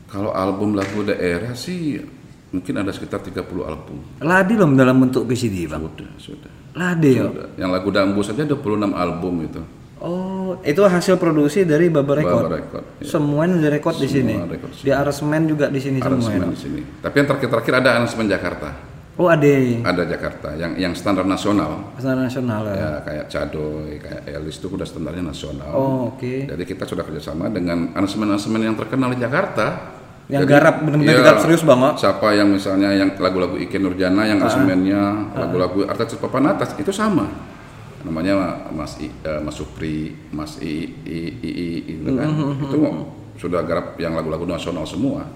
Kalau 0.09 0.33
album 0.33 0.75
lagu 0.75 1.05
daerah 1.05 1.53
sih 1.55 2.01
mungkin 2.51 2.73
ada 2.83 2.91
sekitar 2.91 3.23
30 3.23 3.47
album. 3.63 3.97
Ladi 4.19 4.53
loh 4.59 4.67
dalam 4.75 4.95
bentuk 4.99 5.23
VCD 5.25 5.71
bang. 5.71 5.81
Sudah, 5.81 6.11
sudah. 6.19 6.51
Ladi 6.75 7.11
ya. 7.15 7.27
Yang 7.59 7.69
lagu 7.71 7.89
Dambu 7.91 8.21
saja 8.23 8.43
26 8.43 8.91
album 8.91 9.33
itu. 9.43 9.61
Oh, 10.01 10.57
itu 10.65 10.81
hasil 10.81 11.21
produksi 11.21 11.61
dari 11.61 11.93
Baba 11.93 12.17
Record. 12.17 12.49
Baba 12.49 12.57
Record, 12.57 12.85
ya. 12.99 13.05
Semua 13.05 13.45
yang 13.45 13.61
direkod 13.61 13.95
di 14.01 14.09
sini. 14.09 14.33
Semua 14.33 14.57
Di 14.81 14.89
aransemen 14.89 15.41
juga 15.45 15.69
di 15.69 15.77
sini 15.77 16.01
semua. 16.01 16.25
Ya? 16.25 16.49
di 16.49 16.57
sini. 16.57 16.81
Tapi 17.05 17.15
yang 17.21 17.27
terakhir-terakhir 17.29 17.73
ada 17.85 17.89
aransemen 18.01 18.25
Jakarta. 18.25 18.69
Oh, 19.21 19.29
ada 19.29 19.45
Ada 19.85 20.03
Jakarta 20.09 20.57
yang 20.57 20.73
yang 20.81 20.93
standar 20.97 21.21
nasional. 21.21 21.93
Standar 22.01 22.25
nasional 22.25 22.65
ya. 22.65 22.73
Ya 22.73 22.91
kayak 23.05 23.25
Cadoy, 23.29 24.01
kayak 24.01 24.21
Elis 24.25 24.57
itu 24.57 24.67
udah 24.73 24.87
standarnya 24.89 25.21
nasional. 25.21 25.69
Oh, 25.69 26.17
oke. 26.17 26.49
Jadi 26.49 26.63
kita 26.65 26.89
sudah 26.89 27.05
kerjasama 27.05 27.53
dengan 27.53 27.93
aransemen-aransemen 27.93 28.73
yang 28.73 28.73
terkenal 28.73 29.13
di 29.13 29.21
Jakarta. 29.21 30.00
Yang 30.31 30.47
Jadi, 30.47 30.53
garap 30.55 30.75
benar-benar 30.79 31.11
iya, 31.11 31.19
garap 31.19 31.39
serius 31.43 31.63
banget. 31.67 31.93
Siapa 31.99 32.27
yang 32.31 32.47
misalnya 32.55 32.89
yang 32.95 33.09
lagu-lagu 33.19 33.59
Ike 33.59 33.75
Nurjana 33.75 34.23
yang 34.23 34.39
aransemennya, 34.39 35.35
lagu-lagu 35.35 35.83
artis 35.83 36.15
papan 36.15 36.55
atas 36.55 36.71
itu 36.79 36.87
sama. 36.95 37.27
Namanya 38.07 38.63
Mas 38.71 38.95
I, 39.03 39.11
eh, 39.11 39.41
Mas 39.43 39.59
Supri, 39.59 40.15
Mas 40.31 40.55
I, 40.63 40.87
I, 41.03 41.19
I, 41.35 41.49
I, 41.51 41.67
itu 41.99 42.09
kan. 42.15 42.27
Itu 42.63 42.79
sudah 43.43 43.59
garap 43.67 43.99
yang 43.99 44.15
lagu-lagu 44.15 44.47
nasional 44.47 44.87
semua. 44.87 45.27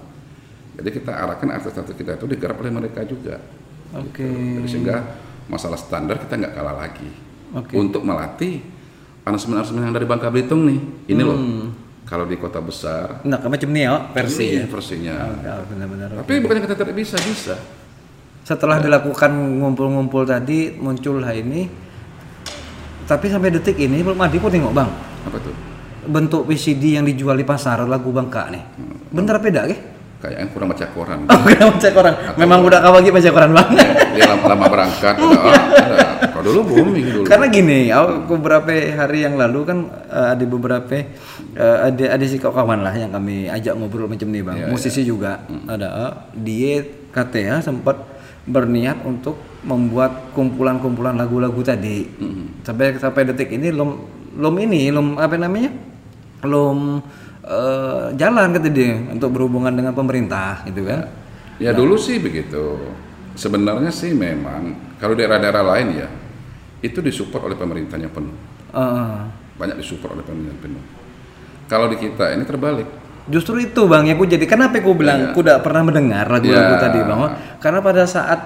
Jadi 0.80 0.88
kita 0.88 1.12
arahkan 1.12 1.48
artis-artis 1.52 1.92
kita 1.92 2.16
itu 2.16 2.24
digarap 2.24 2.56
oleh 2.64 2.72
mereka 2.72 3.04
juga. 3.04 3.36
Oke. 4.00 4.24
Jadi 4.24 4.68
sehingga 4.72 5.04
masalah 5.52 5.76
standar 5.76 6.16
kita 6.24 6.40
nggak 6.40 6.54
kalah 6.56 6.76
lagi. 6.88 7.10
Oke. 7.52 7.76
Untuk 7.76 8.00
melatih 8.00 8.64
aransemen-aransemen 9.28 9.92
yang 9.92 9.92
dari 9.92 10.08
Bangka 10.08 10.32
Belitung 10.32 10.64
nih, 10.64 10.80
ini 11.12 11.20
loh. 11.20 11.36
Hmm. 12.06 12.08
Kalau 12.08 12.22
di 12.22 12.38
kota 12.38 12.62
besar, 12.62 13.26
Nah, 13.26 13.42
macam 13.42 13.66
ini 13.66 13.82
ya 13.82 13.98
versi 14.14 14.46
ya. 14.54 14.64
versinya. 14.70 15.14
Ah, 15.42 15.58
benar-benar. 15.66 16.22
Tapi 16.22 16.38
bukannya 16.38 16.62
kita 16.62 16.78
tidak 16.78 16.94
bisa, 16.94 17.18
bisa. 17.18 17.58
Setelah 18.46 18.78
dilakukan 18.78 19.34
ngumpul-ngumpul 19.58 20.22
tadi 20.22 20.70
muncullah 20.70 21.34
ini. 21.34 21.66
Tapi 23.06 23.26
sampai 23.26 23.50
detik 23.50 23.74
ini 23.78 24.06
belum 24.06 24.18
ada 24.18 24.38
pun 24.38 24.50
tengok 24.50 24.70
bang. 24.70 24.90
Apa 25.26 25.38
tuh? 25.38 25.54
Bentuk 26.06 26.46
VCD 26.46 26.94
yang 26.94 27.02
dijual 27.02 27.34
di 27.34 27.42
pasar 27.42 27.82
lagu 27.82 28.14
Bangka 28.14 28.54
nih. 28.54 28.62
Bener 29.10 29.42
beda 29.42 29.66
ke? 29.66 29.76
Kayaknya 30.16 30.46
kurang 30.54 30.68
baca 30.70 30.86
koran. 30.94 31.18
Oh, 31.30 31.42
kena 31.42 31.64
baca 31.70 31.88
koran. 31.90 32.14
Memang 32.38 32.58
udah 32.62 32.78
kau 32.82 32.92
bagi 32.94 33.10
baca 33.10 33.30
koran 33.30 33.50
bang. 33.50 33.68
Dia 34.14 34.24
lama-lama 34.30 34.66
berangkat. 34.70 35.14
udah, 35.22 35.38
oh. 35.42 35.54
Kalau 35.74 35.98
dulu 36.46 36.60
booming 36.62 37.06
dulu. 37.10 37.24
Karena 37.26 37.46
gini, 37.50 37.90
aku 37.90 38.38
beberapa 38.38 38.70
hari 38.70 39.26
yang 39.26 39.34
lalu 39.34 39.60
kan 39.66 39.78
eh, 40.06 40.28
ada 40.38 40.44
beberapa 40.46 40.94
eh, 40.94 41.06
ada 41.82 42.04
ada 42.14 42.24
si 42.24 42.38
kawan 42.38 42.86
lah 42.86 42.94
yang 42.94 43.10
kami 43.10 43.50
ajak 43.50 43.74
ngobrol 43.74 44.06
macam 44.06 44.30
nih 44.30 44.42
bang, 44.46 44.56
Iya, 44.62 44.66
musisi 44.70 45.02
juga 45.02 45.42
ada. 45.66 45.86
eh, 45.90 46.12
dia 46.38 46.74
katanya 47.10 47.58
sempat 47.58 47.98
berniat 48.46 49.02
untuk 49.02 49.34
membuat 49.66 50.30
kumpulan-kumpulan 50.30 51.18
lagu-lagu 51.18 51.58
tadi. 51.60 52.06
Sampai 52.62 52.94
sampai 52.94 53.26
detik 53.26 53.50
ini 53.50 53.74
belum 53.74 53.90
belum 54.38 54.54
ini 54.62 54.94
belum 54.94 55.06
apa 55.18 55.34
namanya 55.34 55.74
belum 56.46 57.02
eh, 57.42 58.06
jalan 58.14 58.54
kata 58.54 58.68
dia 58.70 58.94
untuk 59.10 59.34
berhubungan 59.34 59.74
dengan 59.74 59.90
pemerintah 59.90 60.62
gitu 60.62 60.86
kan. 60.86 61.10
Ya 61.58 61.74
dulu 61.74 61.98
sih 61.98 62.22
begitu. 62.22 62.78
Sebenarnya 63.36 63.92
sih 63.92 64.14
memang 64.16 64.72
kalau 64.96 65.12
daerah-daerah 65.12 65.64
lain 65.74 65.88
ya 66.04 66.08
itu 66.86 66.98
disupport 67.02 67.50
oleh 67.50 67.56
pemerintahnya 67.58 68.08
penuh. 68.08 68.34
Eh, 68.70 69.18
Banyak 69.56 69.76
disupport 69.80 70.14
oleh 70.14 70.24
pemerintah 70.24 70.58
penuh. 70.62 70.82
Kalau 71.66 71.90
di 71.90 71.96
kita 71.98 72.30
ini 72.32 72.46
terbalik. 72.46 72.88
Justru 73.26 73.58
itu 73.58 73.90
bang, 73.90 74.06
ya 74.06 74.14
aku 74.14 74.22
jadi 74.22 74.46
kenapa 74.46 74.78
aku 74.78 74.94
bilang 74.94 75.34
aku 75.34 75.42
tidak 75.42 75.66
pernah 75.66 75.82
mendengar 75.82 76.30
lagu-lagu 76.30 76.78
Ya. 76.78 76.78
tadi 76.78 76.98
bang? 77.02 77.20
Karena 77.58 77.82
pada 77.82 78.06
saat 78.06 78.40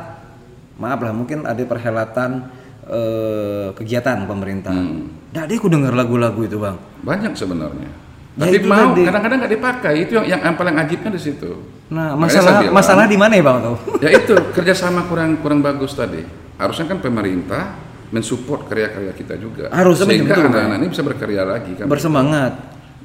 maaf 0.81 0.97
lah 1.05 1.13
mungkin 1.13 1.45
ada 1.45 1.61
perhelatan 1.61 2.49
eh, 2.89 3.69
kegiatan 3.77 4.25
pemerintah, 4.25 4.73
tidak 4.73 5.43
ada 5.47 5.53
aku 5.53 5.69
dengar 5.69 5.93
lagu-lagu 5.93 6.41
itu 6.41 6.57
bang. 6.57 6.81
Banyak 7.05 7.37
sebenarnya. 7.37 7.93
Ya, 8.41 8.47
Tapi 8.49 8.57
mau 8.65 8.97
kadang-kadang 8.97 9.39
nggak 9.45 9.53
dipakai. 9.53 9.95
Itu 10.09 10.17
yang, 10.17 10.41
yang, 10.41 10.57
paling 10.57 10.73
ajibnya 10.81 11.11
di 11.13 11.21
situ. 11.21 11.51
Nah 11.93 12.17
masalah 12.17 12.65
bilang, 12.65 12.73
masalah 12.73 13.05
di 13.05 13.19
mana 13.21 13.37
ya 13.37 13.45
bang 13.45 13.59
tuh? 13.61 13.77
ya 14.01 14.11
itu 14.17 14.35
kerjasama 14.57 15.05
kurang 15.11 15.37
kurang 15.45 15.61
bagus 15.61 15.93
tadi. 15.93 16.25
Harusnya 16.57 16.89
kan 16.89 17.05
pemerintah 17.05 17.77
mensupport 18.11 18.67
karya-karya 18.67 19.13
kita 19.15 19.35
juga. 19.39 19.71
Harusnya 19.71 20.07
sehingga 20.07 20.35
anak-anak 20.35 20.77
ini 20.83 20.89
bisa 20.91 21.03
berkarya 21.07 21.43
lagi 21.47 21.73
kan. 21.79 21.87
Bersemangat. 21.87 22.53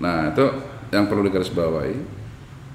Nah 0.01 0.33
itu 0.33 0.45
yang 0.93 1.05
perlu 1.09 1.25
digarisbawahi. 1.29 1.97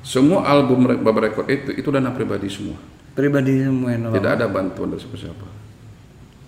Semua 0.00 0.49
album 0.49 0.88
Baba 1.04 1.20
Record 1.28 1.50
itu 1.52 1.70
itu 1.76 1.88
dana 1.92 2.08
pribadi 2.14 2.49
semua. 2.49 2.78
Pribadi 3.12 3.60
semua. 3.60 3.92
Tidak 3.92 4.32
ada 4.32 4.46
bantuan 4.49 4.94
dari 4.94 5.02
siapa-siapa. 5.02 5.46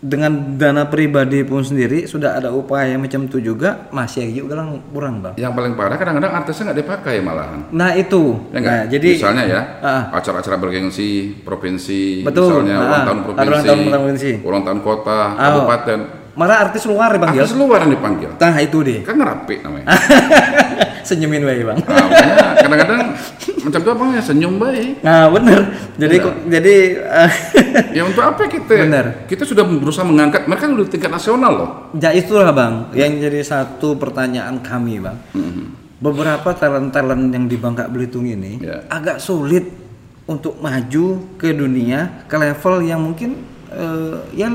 Dengan 0.03 0.59
dana 0.59 0.83
pribadi 0.85 1.47
pun 1.47 1.63
sendiri 1.63 2.11
sudah 2.11 2.35
ada 2.35 2.51
upaya 2.51 2.99
macam 2.99 3.23
itu 3.23 3.39
juga 3.39 3.87
masih 3.89 4.35
juga 4.35 4.59
kurang 4.59 4.71
kurang 4.91 5.15
bang. 5.23 5.35
Yang 5.39 5.53
paling 5.55 5.73
parah 5.73 5.95
kadang-kadang 5.95 6.33
artisnya 6.35 6.65
nggak 6.67 6.81
dipakai 6.83 7.17
malahan. 7.19 7.71
Nah 7.71 7.95
itu, 7.95 8.35
Ya 8.51 8.59
nah, 8.59 8.83
jadi 8.85 9.09
misalnya 9.15 9.45
ya 9.47 9.61
Ah. 9.79 10.03
acara-acara 10.13 10.59
bergengsi 10.59 11.11
provinsi, 11.39 12.27
Betul. 12.27 12.67
misalnya 12.67 12.75
Ah, 12.75 12.83
ulang 12.83 13.03
tahun 13.05 13.15
ada 13.15 13.23
provinsi, 13.23 13.47
ulang 13.47 13.63
tahun 13.63 13.79
provinsi. 13.95 14.31
ulang 14.43 14.63
tahun 14.67 14.81
kota, 14.83 15.21
Ah. 15.31 15.31
kabupaten, 15.41 15.99
malah 16.35 16.57
artis 16.61 16.83
luar 16.83 17.09
dipanggil. 17.13 17.39
artis 17.39 17.55
luar 17.55 17.79
yang 17.81 17.93
dipanggil. 17.95 18.31
Nah 18.35 18.55
itu 18.59 18.79
deh, 18.83 19.01
Kan 19.07 19.15
ngerapi 19.17 19.55
namanya. 19.63 19.87
senyumin 21.03 21.43
bayi 21.43 21.63
bang. 21.63 21.79
Nah, 21.83 22.09
kadang-kadang 22.59 23.01
macam 23.63 23.81
itu 23.81 23.91
apa 23.91 24.05
ya 24.11 24.23
senyum 24.23 24.55
baik. 24.59 24.95
Nah 25.01 25.31
bener, 25.31 25.61
jadi 25.95 26.15
Bener. 26.19 26.25
kok 26.27 26.35
jadi 26.51 26.75
eh, 26.99 27.33
Ya 27.95 28.03
untuk 28.03 28.23
apa 28.23 28.43
kita? 28.47 28.75
Bener. 28.75 29.07
Kita 29.27 29.43
sudah 29.43 29.63
berusaha 29.63 30.03
mengangkat 30.03 30.47
mereka 30.47 30.67
udah 30.67 30.89
tingkat 30.89 31.11
nasional 31.11 31.53
loh. 31.53 31.71
ya 31.95 32.11
itulah 32.11 32.51
bang, 32.51 32.91
yang 32.93 33.19
jadi 33.19 33.41
satu 33.43 33.95
pertanyaan 33.97 34.59
kami 34.61 34.99
bang. 34.99 35.17
Mhm. 35.35 35.65
Beberapa 36.03 36.51
talent-talent 36.53 37.31
yang 37.31 37.47
di 37.47 37.55
Bangka 37.55 37.87
Belitung 37.87 38.27
ini 38.27 38.59
Ya. 38.59 38.83
agak 38.91 39.23
sulit 39.23 39.71
untuk 40.27 40.59
maju 40.59 41.07
ke 41.39 41.55
dunia 41.55 42.27
ke 42.27 42.35
level 42.35 42.83
yang 42.83 42.99
mungkin 42.99 43.39
eh, 43.71 44.19
ya 44.35 44.51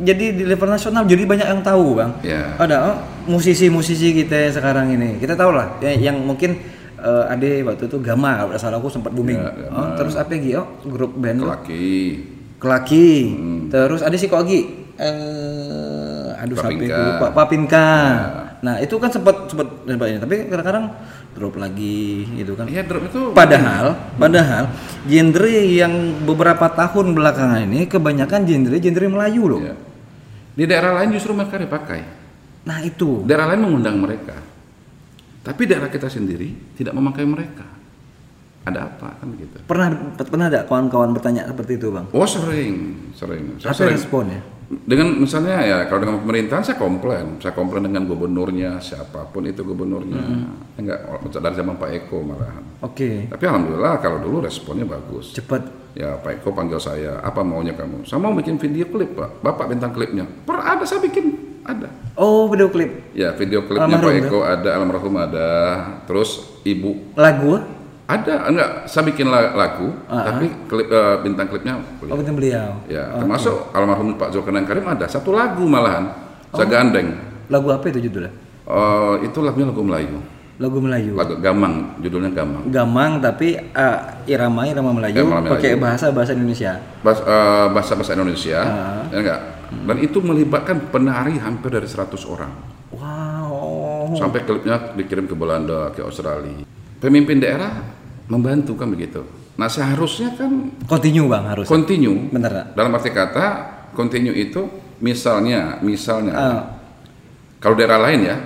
jadi 0.00 0.24
di 0.32 0.42
level 0.48 0.68
nasional 0.72 1.04
jadi 1.04 1.22
banyak 1.28 1.46
yang 1.46 1.62
tahu 1.62 2.00
bang. 2.00 2.10
Ya. 2.24 2.56
Ada 2.56 2.76
oh, 2.88 2.96
musisi-musisi 3.28 4.16
kita 4.16 4.48
sekarang 4.50 4.96
ini 4.96 5.20
kita 5.20 5.36
tahu 5.36 5.52
lah 5.52 5.76
ya, 5.84 5.92
yang 5.92 6.16
mungkin 6.24 6.56
eh, 6.98 7.24
ada 7.28 7.48
waktu 7.68 7.84
itu 7.86 7.96
Gama 8.00 8.30
kalau 8.40 8.50
salah 8.56 8.80
aku 8.80 8.88
sempat 8.88 9.12
booming. 9.12 9.38
Gama. 9.38 9.76
Oh, 9.76 9.86
terus 10.00 10.16
apa 10.16 10.32
lagi 10.32 10.56
oh 10.56 10.66
grup 10.88 11.12
band 11.20 11.44
tuh? 11.44 11.48
Laki. 11.52 11.92
Kelaki. 12.60 13.10
Hmm. 13.36 13.60
Terus 13.68 14.00
ada 14.00 14.16
si 14.16 14.26
Kogi. 14.26 14.60
Eh, 15.00 16.28
aduh 16.44 16.56
sampai 16.60 16.88
Papinka. 16.88 17.04
lupa 17.04 17.26
Papinka. 17.32 17.88
Ya. 17.88 18.50
Nah, 18.60 18.76
itu 18.76 19.00
kan 19.00 19.08
sempat 19.08 19.48
sempat 19.48 19.68
tapi 19.88 20.34
kadang-kadang 20.52 20.92
drop 21.32 21.56
lagi 21.56 22.28
gitu 22.36 22.52
kan. 22.52 22.68
Iya 22.68 22.84
drop 22.84 23.08
itu. 23.08 23.32
Padahal, 23.32 23.96
padahal 24.20 24.68
genre 25.08 25.56
yang 25.64 26.20
beberapa 26.28 26.68
tahun 26.68 27.16
belakangan 27.16 27.64
ini 27.64 27.88
kebanyakan 27.88 28.44
genre 28.44 28.76
genre 28.76 29.06
Melayu 29.08 29.44
loh. 29.48 29.60
Iya. 29.64 29.74
Di 30.60 30.68
daerah 30.68 30.92
lain 31.00 31.16
justru 31.16 31.32
mereka 31.32 31.56
dipakai. 31.56 32.00
Nah 32.68 32.84
itu. 32.84 33.24
Daerah 33.24 33.48
lain 33.48 33.64
mengundang 33.64 33.96
mereka. 33.96 34.36
Tapi 35.40 35.64
daerah 35.64 35.88
kita 35.88 36.12
sendiri 36.12 36.76
tidak 36.76 36.92
memakai 36.92 37.24
mereka. 37.24 37.64
Ada 38.68 38.92
apa 38.92 39.16
kan 39.16 39.28
gitu. 39.40 39.56
Pernah 39.64 40.12
pernah 40.20 40.52
ada 40.52 40.68
kawan-kawan 40.68 41.16
bertanya 41.16 41.48
seperti 41.48 41.80
itu 41.80 41.88
bang? 41.88 42.04
Oh 42.12 42.28
sering, 42.28 43.08
sering. 43.16 43.56
Saya 43.56 43.72
Apa 43.72 43.78
sering. 43.80 43.96
responnya? 43.96 44.40
Dengan 44.70 45.18
misalnya 45.18 45.66
ya 45.66 45.78
kalau 45.90 46.06
dengan 46.06 46.22
pemerintahan 46.22 46.62
saya 46.62 46.78
komplain, 46.78 47.42
saya 47.42 47.50
komplain 47.58 47.90
dengan 47.90 48.06
gubernurnya 48.06 48.78
siapa 48.78 49.26
pun 49.26 49.42
itu 49.42 49.66
gubernurnya, 49.66 50.22
enggak 50.78 51.26
dari 51.26 51.54
zaman 51.58 51.74
Pak 51.74 51.90
Eko 51.90 52.22
malahan. 52.22 52.62
Oke. 52.78 53.26
Tapi 53.26 53.44
alhamdulillah 53.50 53.98
kalau 53.98 54.22
dulu 54.22 54.46
responnya 54.46 54.86
bagus. 54.86 55.34
Cepat. 55.34 55.90
Ya 55.98 56.14
Pak 56.14 56.38
Eko 56.38 56.54
panggil 56.54 56.78
saya, 56.78 57.18
apa 57.18 57.42
maunya 57.42 57.74
kamu? 57.74 58.06
Saya 58.06 58.22
mau 58.22 58.30
bikin 58.30 58.62
video 58.62 58.86
klip 58.86 59.18
Pak, 59.18 59.42
Bapak 59.42 59.74
bintang 59.74 59.90
klipnya. 59.90 60.22
Per 60.22 60.54
ada 60.54 60.86
saya 60.86 61.02
bikin, 61.02 61.34
ada. 61.66 61.90
Oh 62.14 62.46
video 62.46 62.70
klip. 62.70 63.10
Ya 63.10 63.34
video 63.34 63.66
klipnya 63.66 63.98
Almarhum, 63.98 64.06
Pak 64.06 64.22
Eko 64.22 64.38
ada, 64.46 64.70
almarhum 64.78 65.14
ada, 65.18 65.50
terus 66.06 66.46
Ibu 66.62 67.18
Lagu? 67.18 67.79
Ada, 68.12 68.34
enggak? 68.44 68.70
Saya 68.84 69.02
bikin 69.04 69.26
la- 69.26 69.52
lagu, 69.52 69.94
tapi 70.04 70.46
klip 70.66 70.86
eh, 70.86 71.16
bintang 71.20 71.46
klipnya 71.46 71.78
beliau. 71.96 72.12
Oh 72.12 72.18
bintang 72.18 72.34
beliau. 72.34 72.68
Ya, 72.86 73.04
termasuk 73.14 73.54
almarhum 73.70 74.14
Pak 74.14 74.30
Zulkarnain 74.30 74.64
Karim 74.64 74.84
ada 74.84 75.06
satu 75.06 75.30
lagu 75.30 75.62
malahan, 75.62 76.10
saya 76.50 76.66
gandeng. 76.66 77.14
Lagu 77.46 77.68
apa 77.68 77.86
itu 77.86 78.02
judulnya? 78.02 78.30
Eh, 78.64 79.14
itu 79.24 79.38
lagunya 79.38 79.66
lagu 79.66 79.82
Melayu, 79.82 80.18
Lagu 80.56 80.78
Melayu. 80.78 81.12
lagu 81.14 81.34
Gamang, 81.36 81.96
judulnya 81.98 82.30
Gamang. 82.30 82.62
Gamang 82.66 83.18
tapi 83.18 83.54
eh, 83.54 83.98
irama 84.26 84.62
irama 84.64 84.90
Melayu, 84.92 85.14
Irama 85.20 85.40
Melayu. 85.40 85.52
pakai 85.54 85.72
bahasa 85.74 86.10
bahasa 86.10 86.32
Indonesia. 86.32 86.78
Bahasa, 87.00 87.22
eh, 87.22 87.66
bahasa 87.70 87.92
bahasa 87.94 88.12
Indonesia, 88.12 88.58
ya 89.08 89.16
enggak? 89.16 89.40
Dan 89.70 89.96
itu 89.98 90.18
melibatkan 90.18 90.90
penari 90.90 91.38
hampir 91.38 91.70
dari 91.70 91.86
100 91.86 92.26
orang. 92.26 92.50
Wow. 92.90 94.14
Sampai 94.14 94.42
klipnya 94.42 94.92
dikirim 94.92 95.24
ke 95.24 95.34
Belanda, 95.34 95.90
ke 95.90 96.02
Australia. 96.02 96.66
Pemimpin 96.98 97.38
daerah 97.38 97.70
membantu 98.30 98.72
kan 98.74 98.86
begitu. 98.86 99.26
Nah 99.58 99.66
seharusnya 99.66 100.32
kan 100.32 100.70
Continue 100.86 101.26
bang 101.26 101.44
harus. 101.44 101.66
continue. 101.66 102.30
Bener 102.30 102.48
nggak? 102.48 102.66
Dalam 102.72 102.90
arti 102.94 103.10
kata 103.10 103.46
continue 103.92 104.32
itu 104.32 104.70
misalnya, 105.00 105.76
misalnya 105.80 106.32
Ah, 106.32 106.60
kalau 107.58 107.74
daerah 107.74 107.98
lain 108.00 108.20
ya 108.22 108.36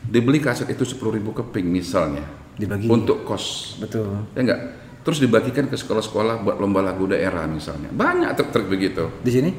dibeli 0.00 0.38
kaset 0.38 0.68
itu 0.68 0.84
10.000 0.84 1.02
keping 1.34 1.66
misalnya 1.66 2.24
dibagi. 2.54 2.86
untuk 2.86 3.24
kos, 3.24 3.76
Betul. 3.76 4.30
ya 4.32 4.40
enggak? 4.40 4.60
Terus 5.02 5.20
dibagikan 5.20 5.66
ke 5.66 5.74
sekolah-sekolah 5.74 6.40
buat 6.40 6.56
lomba 6.56 6.80
lagu 6.80 7.04
daerah 7.04 7.44
misalnya. 7.44 7.90
Banyak 7.90 8.32
trik-trik 8.32 8.66
begitu. 8.66 9.04
Di 9.20 9.32
sini 9.32 9.50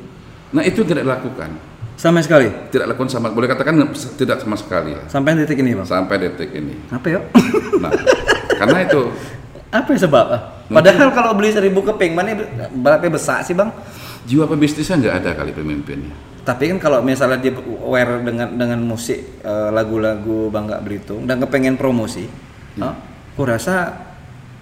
Nah 0.47 0.63
itu 0.63 0.81
tidak 0.81 1.03
dilakukan. 1.03 1.51
sama 1.95 2.19
sekali. 2.19 2.47
Tidak 2.69 2.85
lakukan 2.85 3.07
sama, 3.07 3.29
boleh 3.29 3.47
katakan 3.47 3.77
tidak 4.15 4.37
sama 4.37 4.55
sekali. 4.55 4.91
Sampai 5.05 5.31
detik 5.33 5.55
ini 5.57 5.71
bang. 5.73 5.85
Sampai 5.85 6.15
detik 6.17 6.49
ini. 6.51 6.75
Apa 6.89 7.07
yuk? 7.07 7.23
Nah, 7.77 7.91
karena 8.57 8.83
itu 8.83 9.01
Apa 9.75 9.91
yang 9.91 10.01
sebab? 10.07 10.25
ah? 10.31 10.41
Padahal 10.71 11.11
kalau 11.11 11.31
beli 11.35 11.51
seribu 11.51 11.83
keping 11.83 12.15
mana 12.15 12.31
berapa 12.71 13.11
besar 13.11 13.43
sih 13.43 13.53
bang? 13.53 13.69
jiwa 14.25 14.49
pebisnisnya 14.49 14.97
nggak 14.97 15.15
ada 15.21 15.31
kali 15.37 15.51
pemimpinnya. 15.53 16.13
Tapi 16.45 16.69
kan 16.69 16.77
kalau 16.77 17.01
misalnya 17.01 17.41
dia 17.41 17.53
aware 17.57 18.21
dengan 18.21 18.53
dengan 18.53 18.79
musik 18.85 19.41
eh, 19.41 19.69
lagu-lagu 19.73 20.49
Bangga 20.49 20.81
Belitung 20.81 21.25
dan 21.25 21.41
kepengen 21.41 21.77
promosi, 21.77 22.25
ah, 22.81 22.93
aku 23.33 23.41
rasa 23.45 24.05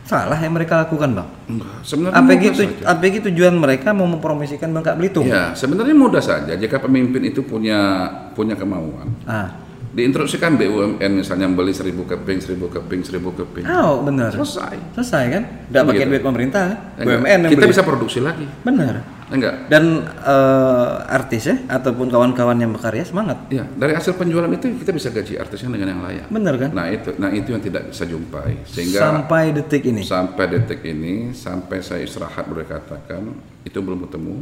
salah 0.03 0.35
yang 0.39 0.55
mereka 0.55 0.83
lakukan 0.83 1.15
bang. 1.15 1.29
Enggak, 1.47 1.75
sebenarnya 1.83 2.19
Apa 2.19 2.31
gitu? 2.39 2.61
Apa 2.83 3.03
gitu 3.07 3.27
tujuan 3.31 3.55
mereka 3.55 3.95
mau 3.95 4.07
mempromosikan 4.07 4.71
Bangga 4.71 4.95
Belitung? 4.95 5.27
Ya, 5.27 5.55
sebenarnya 5.55 5.95
mudah 5.95 6.23
saja 6.23 6.55
jika 6.55 6.79
pemimpin 6.79 7.23
itu 7.23 7.43
punya 7.43 8.11
punya 8.35 8.55
kemauan. 8.55 9.11
Ah, 9.23 9.62
Diinstruksikan 9.93 10.57
BUMN 10.57 11.11
misalnya 11.13 11.45
beli 11.47 11.69
seribu 11.69 12.01
keping, 12.03 12.41
seribu 12.41 12.65
keping, 12.65 13.05
seribu 13.05 13.29
keping. 13.29 13.61
oh 13.63 14.01
benar. 14.01 14.33
Selesai. 14.33 14.97
Selesai 14.97 15.23
kan? 15.29 15.43
Tidak 15.69 15.83
pakai 15.85 15.93
Begitu. 16.01 16.11
duit 16.11 16.23
pemerintah, 16.25 16.65
BUMN 16.97 17.13
enggak? 17.21 17.29
yang 17.29 17.41
Kita 17.45 17.61
beli. 17.61 17.73
bisa 17.77 17.83
produksi 17.85 18.17
lagi. 18.17 18.45
Benar. 18.65 19.05
Enggak? 19.29 19.69
Dan 19.69 20.01
eh, 20.03 20.93
artis 21.13 21.45
ya 21.45 21.55
ataupun 21.69 22.09
kawan-kawan 22.09 22.57
yang 22.57 22.73
berkarya 22.73 23.05
semangat. 23.05 23.37
Ya, 23.49 23.69
dari 23.69 23.93
hasil 23.93 24.13
penjualan 24.13 24.49
itu 24.49 24.65
kita 24.77 24.89
bisa 24.89 25.09
gaji 25.09 25.37
artisnya 25.37 25.69
dengan 25.69 25.89
yang 25.93 26.01
layak. 26.01 26.25
Benar 26.25 26.53
kan? 26.57 26.69
Nah, 26.73 26.85
itu 26.89 27.09
nah 27.15 27.29
itu 27.29 27.49
yang 27.49 27.61
tidak 27.61 27.93
bisa 27.93 28.03
jumpai. 28.03 28.65
Sehingga 28.65 28.97
Sampai 28.97 29.53
detik 29.53 29.85
ini. 29.85 30.01
sampai 30.01 30.45
detik 30.49 30.81
ini 30.81 31.33
sampai 31.33 31.81
saya 31.81 32.01
istirahat 32.01 32.49
boleh 32.49 32.65
katakan 32.65 33.29
itu 33.61 33.77
belum 33.77 34.09
ketemu 34.09 34.41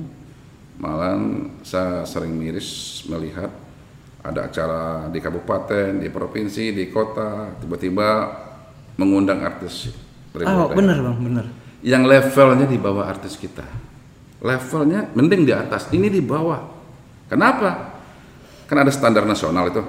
malah 0.75 1.19
saya 1.61 2.01
sering 2.03 2.33
miris 2.33 3.03
melihat 3.05 3.51
ada 4.21 4.45
acara 4.45 4.81
di 5.09 5.17
kabupaten 5.17 5.97
di 5.97 6.07
provinsi 6.07 6.69
di 6.69 6.87
kota 6.87 7.57
tiba-tiba 7.57 8.07
mengundang 8.95 9.41
artis 9.41 9.89
dari 10.29 10.45
Oh, 10.45 10.69
daerah. 10.69 10.75
benar 10.75 10.97
bang, 10.99 11.17
benar. 11.19 11.45
yang 11.81 12.03
levelnya 12.05 12.65
di 12.65 12.77
bawah 12.77 13.05
artis 13.05 13.33
kita 13.35 13.65
levelnya 14.37 15.09
mending 15.11 15.43
di 15.43 15.53
atas 15.53 15.89
ini 15.89 16.05
di 16.07 16.21
bawah 16.21 16.61
kenapa 17.25 17.97
kan 18.65 18.77
ada 18.77 18.89
standar 18.89 19.25
nasional 19.25 19.67
itu 19.67 19.81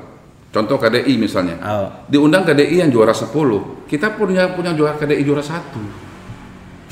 contoh 0.48 0.76
KDI 0.76 1.14
misalnya 1.16 1.56
Oh. 1.60 1.88
diundang 2.06 2.42
KDI 2.42 2.80
yang 2.80 2.90
juara 2.90 3.12
10 3.12 3.28
kita 3.84 4.12
punya 4.12 4.48
punya 4.50 4.72
juara 4.72 4.96
KDI 4.96 5.22
juara 5.22 5.40
satu 5.40 5.80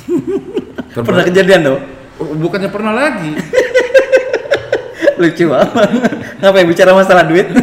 Pernah 0.90 1.22
kejadian 1.22 1.60
tuh? 1.62 1.78
Oh, 2.18 2.34
bukannya 2.36 2.68
pernah 2.68 2.90
lagi 2.90 3.30
Lucu 5.20 5.44
banget. 5.46 5.90
Ngapain 6.40 6.64
bicara 6.64 6.90
masalah 6.90 7.24
duit? 7.24 7.44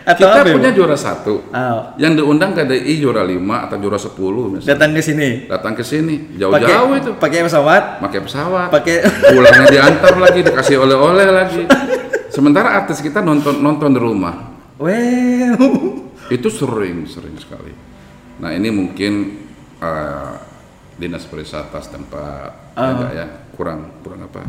Atau 0.00 0.26
kita 0.26 0.40
apa? 0.40 0.44
ya, 0.44 0.54
punya 0.54 0.70
Bang? 0.70 0.76
juara 0.76 0.96
satu 0.96 1.34
Oh, 1.46 1.80
yang 1.96 2.12
diundang 2.12 2.52
KDI 2.52 2.98
juara 2.98 3.22
5 3.22 3.36
atau 3.38 3.76
juara 3.78 3.96
10 3.96 4.12
misalnya 4.50 4.68
datang 4.70 4.90
ke 4.90 5.02
sini. 5.02 5.28
datang 5.46 5.72
ke 5.72 5.82
sini 5.82 6.14
jauh-jauh 6.34 6.92
itu 6.94 7.10
pakai 7.14 7.40
pesawat, 7.42 8.00
pakai 8.00 8.20
pesawat 8.20 8.68
pakai 8.70 8.96
pulangnya 9.30 9.66
diantar 9.68 10.14
lagi 10.16 10.40
dikasih 10.42 10.76
oleh-oleh 10.78 11.28
lagi 11.28 11.62
sementara 12.28 12.74
artis 12.76 12.98
kita 12.98 13.20
nonton 13.20 13.60
nonton 13.60 13.88
di 13.88 14.00
rumah 14.00 14.34
Wow. 14.76 15.62
itu 16.28 16.48
sering 16.48 17.04
sering 17.04 17.36
sekali 17.36 17.70
nah 18.36 18.50
ini 18.50 18.68
mungkin 18.68 19.12
eh, 19.76 20.32
dinas 20.96 21.24
pariwisata 21.24 21.76
setempat 21.78 22.50
ya 22.72 22.82
enggak 22.82 23.12
ya 23.12 23.26
kurang 23.52 24.00
kurang 24.00 24.24
apa 24.24 24.42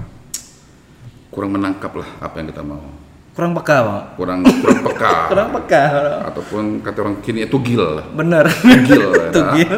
kurang 1.31 1.51
menangkap 1.51 1.91
lah 1.93 2.07
apa 2.19 2.35
yang 2.37 2.47
kita 2.47 2.61
mau 2.61 2.83
Kurang 3.31 3.55
peka, 3.55 3.77
Bang. 3.79 4.01
kurang 4.13 4.39
kurang 4.43 4.79
peka 4.83 5.13
Kurang 5.31 5.49
peka. 5.55 5.83
ataupun 6.27 6.63
kata 6.79 6.97
orang 6.99 7.15
kini 7.19 7.47
itu 7.47 7.57
gil 7.57 8.03
Bener. 8.11 8.43
Ya. 8.43 9.31
Tugil. 9.31 9.71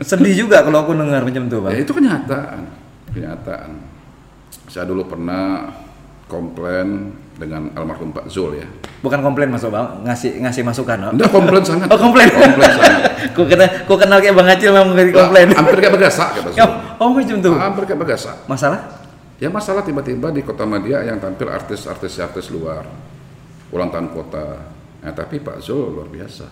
Sedih 0.00 0.32
juga 0.34 0.64
kalau 0.64 0.80
aku 0.80 0.96
dengar 0.96 1.20
macam 1.20 1.44
itu, 1.44 1.58
Bang. 1.60 1.70
ya 1.70 1.78
itu 1.78 1.92
kenyataan 1.92 2.60
kenyataan 3.10 3.70
saya 4.64 4.86
dulu 4.86 5.04
pernah 5.04 5.68
komplain 6.24 7.10
dengan 7.34 7.68
almarhum 7.74 8.10
Pak 8.10 8.28
Zul 8.28 8.56
ya 8.56 8.68
Bukan 9.00 9.20
komplain 9.20 9.48
masuk, 9.48 9.68
Bang. 9.70 10.00
Ngasih 10.02 10.40
ngasih 10.40 10.60
masukan, 10.62 10.96
no? 10.96 11.08
Enggak 11.10 11.28
komplain 11.30 11.60
sangat 11.62 11.88
Oh, 11.88 11.96
komplain. 11.96 12.28
komplain 12.30 12.68
sangat 12.70 13.00
Ku 13.36 13.42
kenal, 13.44 13.68
ku 13.84 13.94
kenal 13.96 14.18
kayak 14.18 14.32
Bang 14.32 14.44
Acil 14.46 14.70
memang 14.70 14.92
ngasih 14.92 15.12
komplain. 15.14 15.46
hampir 15.50 15.76
kayak 15.78 15.94
begasak 15.96 16.28
kata 16.32 16.48
Zul 16.50 16.60
Oh, 16.60 16.70
oh, 16.98 17.08
macam 17.10 17.36
tuh. 17.38 17.54
hampir 17.56 17.82
kayak 17.86 18.00
begasak 18.00 18.36
Masalah? 18.44 18.99
Ya 19.40 19.48
masalah 19.48 19.80
tiba-tiba 19.80 20.28
di 20.28 20.44
kota 20.44 20.68
Madia 20.68 21.00
yang 21.00 21.16
tampil 21.16 21.48
artis-artis-artis 21.48 22.52
luar 22.52 22.84
ulang 23.72 23.88
tahun 23.88 24.12
kota. 24.12 24.68
Nah, 25.00 25.12
tapi 25.16 25.40
Pak 25.40 25.64
Zul 25.64 25.96
luar 25.96 26.12
biasa. 26.12 26.44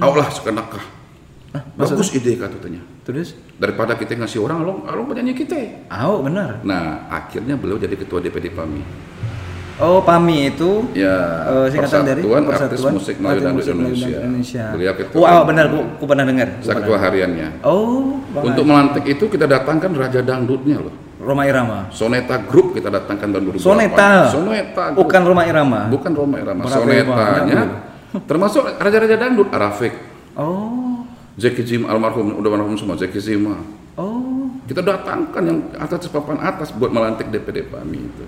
Allah 0.00 0.26
sekenakah. 0.32 0.80
Bagus 1.76 2.08
ide 2.16 2.40
katanya. 2.40 2.80
Terus? 3.04 3.36
Daripada 3.60 3.94
kita 4.00 4.16
ngasih 4.16 4.40
orang, 4.40 4.64
along, 4.64 4.78
along 4.88 5.06
penyanyi 5.12 5.36
kita. 5.36 5.86
Oh, 5.92 6.24
benar. 6.24 6.64
Nah, 6.64 7.06
akhirnya 7.12 7.54
beliau 7.54 7.76
jadi 7.76 7.94
ketua 7.94 8.18
DPD 8.18 8.56
PAMI. 8.56 8.82
Oh, 9.76 10.00
PAMI 10.00 10.54
itu 10.54 10.86
Ya, 10.94 11.14
eh, 11.50 11.66
singkatan 11.68 12.06
dari 12.06 12.22
Persatuan 12.22 12.46
Artis 12.48 12.80
Musik 12.94 13.16
Melayu 13.18 13.38
Artis 13.42 13.66
dan 13.66 13.74
Indonesia. 13.76 14.18
Indonesia. 14.24 14.64
Beliau 14.72 14.94
ketua 14.96 15.20
Wah, 15.20 15.30
PAMI. 15.30 15.48
benar, 15.52 15.64
ku, 15.68 15.78
ku 16.00 16.04
pernah 16.08 16.24
dengar. 16.24 16.48
Saya 16.64 16.74
ketua 16.80 16.96
hariannya. 16.96 17.48
Oh, 17.60 18.18
Untuk 18.40 18.64
melantik 18.64 19.04
itu 19.04 19.28
kita 19.28 19.44
datangkan 19.44 19.92
Raja 19.92 20.24
Dangdutnya 20.24 20.80
loh. 20.80 21.03
Roma 21.24 21.42
Irama. 21.48 21.88
Soneta 21.88 22.36
Group 22.44 22.76
kita 22.76 22.92
datangkan 22.92 23.26
tahun 23.32 23.42
2008. 23.50 23.64
Soneta. 23.64 24.08
Soneta 24.28 24.84
Group. 24.92 25.00
Bukan 25.08 25.22
Roma 25.24 25.42
Irama. 25.48 25.80
Bukan 25.88 26.12
Roma 26.12 26.36
Irama, 26.38 26.62
Berapa 26.62 26.76
sonetanya 26.78 27.60
termasuk 28.14 28.62
raja-raja 28.78 29.16
dangdut 29.18 29.48
Arafik, 29.50 29.90
Oh. 30.38 31.02
Zeki 31.34 31.66
Zima 31.66 31.90
almarhum 31.90 32.38
udah 32.38 32.46
almarhum 32.46 32.78
semua 32.78 32.94
Zeki 32.94 33.18
Zima. 33.18 33.58
Oh. 33.98 34.46
Kita 34.66 34.82
datangkan 34.82 35.42
yang 35.42 35.58
atas 35.74 36.06
papan 36.06 36.38
atas 36.38 36.70
buat 36.70 36.94
melantik 36.94 37.26
DPD 37.30 37.66
PAMI 37.68 37.98
itu. 37.98 38.24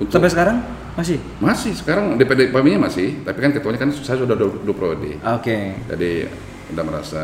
Untuk 0.00 0.12
Sampai 0.16 0.32
sekarang 0.32 0.56
masih? 0.96 1.20
masih 1.36 1.72
sekarang 1.76 2.16
DPD 2.16 2.48
PAMI-nya 2.48 2.80
masih, 2.80 3.20
tapi 3.20 3.44
kan 3.44 3.52
ketuanya 3.52 3.78
kan 3.78 3.92
saya 3.92 4.24
sudah 4.24 4.32
dua, 4.32 4.48
dua 4.64 4.74
periode. 4.74 5.20
Oke. 5.20 5.76
Jadi 5.84 6.24
udah 6.72 6.84
merasa 6.84 7.22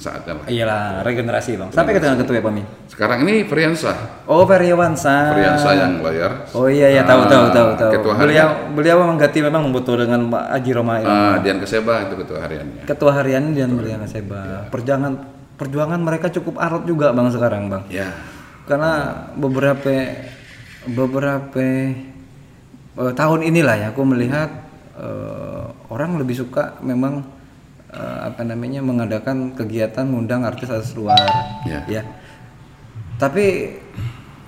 saatnya 0.00 0.32
lah. 0.40 0.44
Iyalah, 0.48 1.04
regenerasi 1.04 1.60
bang. 1.60 1.68
Sampai 1.68 1.92
ke 1.92 2.00
dengan 2.00 2.16
ketua 2.16 2.40
Pami. 2.40 2.64
Sekarang 2.88 3.20
ini 3.22 3.44
Friansa, 3.44 4.24
Oh, 4.24 4.48
Feryawansa. 4.48 5.36
Friansa 5.36 5.70
yang 5.76 6.00
layar. 6.00 6.48
Oh 6.56 6.66
iya 6.66 6.88
iya 6.88 7.02
tahu 7.04 7.22
Ah, 7.22 7.28
tahu 7.28 7.44
tahu 7.52 7.68
tahu. 7.76 7.90
Ketua 8.00 8.12
Beliau 8.16 8.48
harian. 8.48 8.72
beliau 8.72 8.96
memang 9.04 9.16
ganti 9.20 9.38
memang 9.44 9.62
membutuh 9.68 10.00
dengan 10.00 10.32
Pak 10.32 10.44
Haji 10.56 10.70
Romail. 10.72 11.04
Ah, 11.04 11.36
Dian 11.38 11.60
Keseba 11.60 12.08
itu 12.08 12.16
ketua 12.16 12.40
hariannya. 12.40 12.82
Ketua 12.88 13.10
harian 13.12 13.44
dan 13.52 13.70
beliau 13.76 14.00
Seba. 14.08 14.66
Perjuangan 14.72 15.12
perjuangan 15.60 16.00
mereka 16.00 16.32
cukup 16.32 16.56
arut 16.56 16.88
juga 16.88 17.12
bang 17.12 17.28
sekarang 17.28 17.68
bang. 17.68 17.82
Ya, 17.92 18.08
Karena 18.64 19.12
beberapa 19.36 19.92
beberapa 20.88 21.60
eh, 22.96 23.12
tahun 23.12 23.40
inilah 23.44 23.76
ya 23.76 23.86
aku 23.92 24.02
melihat 24.02 24.48
eh, 24.96 25.64
orang 25.88 26.16
lebih 26.16 26.40
suka 26.40 26.80
memang 26.80 27.20
eh, 27.90 28.18
apa 28.24 28.42
namanya 28.42 28.80
mengadakan 28.80 29.52
kegiatan 29.52 30.02
mengundang 30.02 30.42
artis-artis 30.42 30.94
luar 30.94 31.18
Ya. 31.62 31.82
ya 31.86 32.02
tapi 33.16 33.76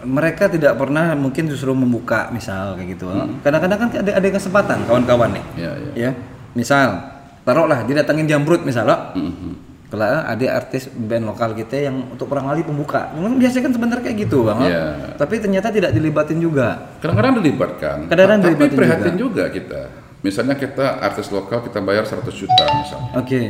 mereka 0.03 0.49
tidak 0.49 0.75
pernah 0.75 1.15
mungkin 1.15 1.47
justru 1.47 1.71
membuka 1.71 2.27
misal 2.31 2.75
kayak 2.75 2.89
gitu 2.93 3.07
kadang-kadang 3.41 3.79
kan 3.79 3.89
ada 3.95 4.11
ada 4.19 4.29
kesempatan 4.29 4.79
kawan-kawan 4.83 5.31
nih 5.33 5.45
ya, 5.57 5.71
ya. 5.71 5.93
ya 5.95 6.11
misal 6.53 6.99
taruhlah 7.43 7.85
didatangin 7.85 8.27
jambrut 8.27 8.63
misal 8.63 8.83
loh 8.85 9.15
Mhm. 9.15 9.53
kalau 9.87 10.09
ada 10.25 10.47
artis 10.49 10.89
band 10.89 11.23
lokal 11.23 11.53
kita 11.53 11.77
yang 11.79 12.09
untuk 12.09 12.27
perang 12.27 12.49
kali 12.49 12.65
pembuka 12.65 13.13
memang 13.13 13.37
biasanya 13.37 13.69
kan 13.69 13.73
sebenarnya 13.77 14.03
kayak 14.03 14.19
gitu 14.21 14.39
bang 14.43 14.59
Iya. 14.65 14.85
tapi 15.15 15.35
ternyata 15.37 15.69
tidak 15.69 15.91
dilibatin 15.93 16.39
juga 16.41 16.69
Kadang-kadang 16.99 17.33
dilibatkan. 17.39 17.97
Kadang-kadang 18.09 18.39
tapi 18.41 18.49
dilibatin 18.49 18.79
prihatin 18.79 19.15
juga. 19.15 19.45
kita. 19.53 19.81
Misalnya 20.23 20.55
kita 20.55 21.03
artis 21.03 21.29
lokal 21.29 21.67
kita 21.67 21.83
bayar 21.83 22.07
100 22.07 22.23
juta 22.31 22.65
misalnya. 22.79 23.11
oke 23.19 23.43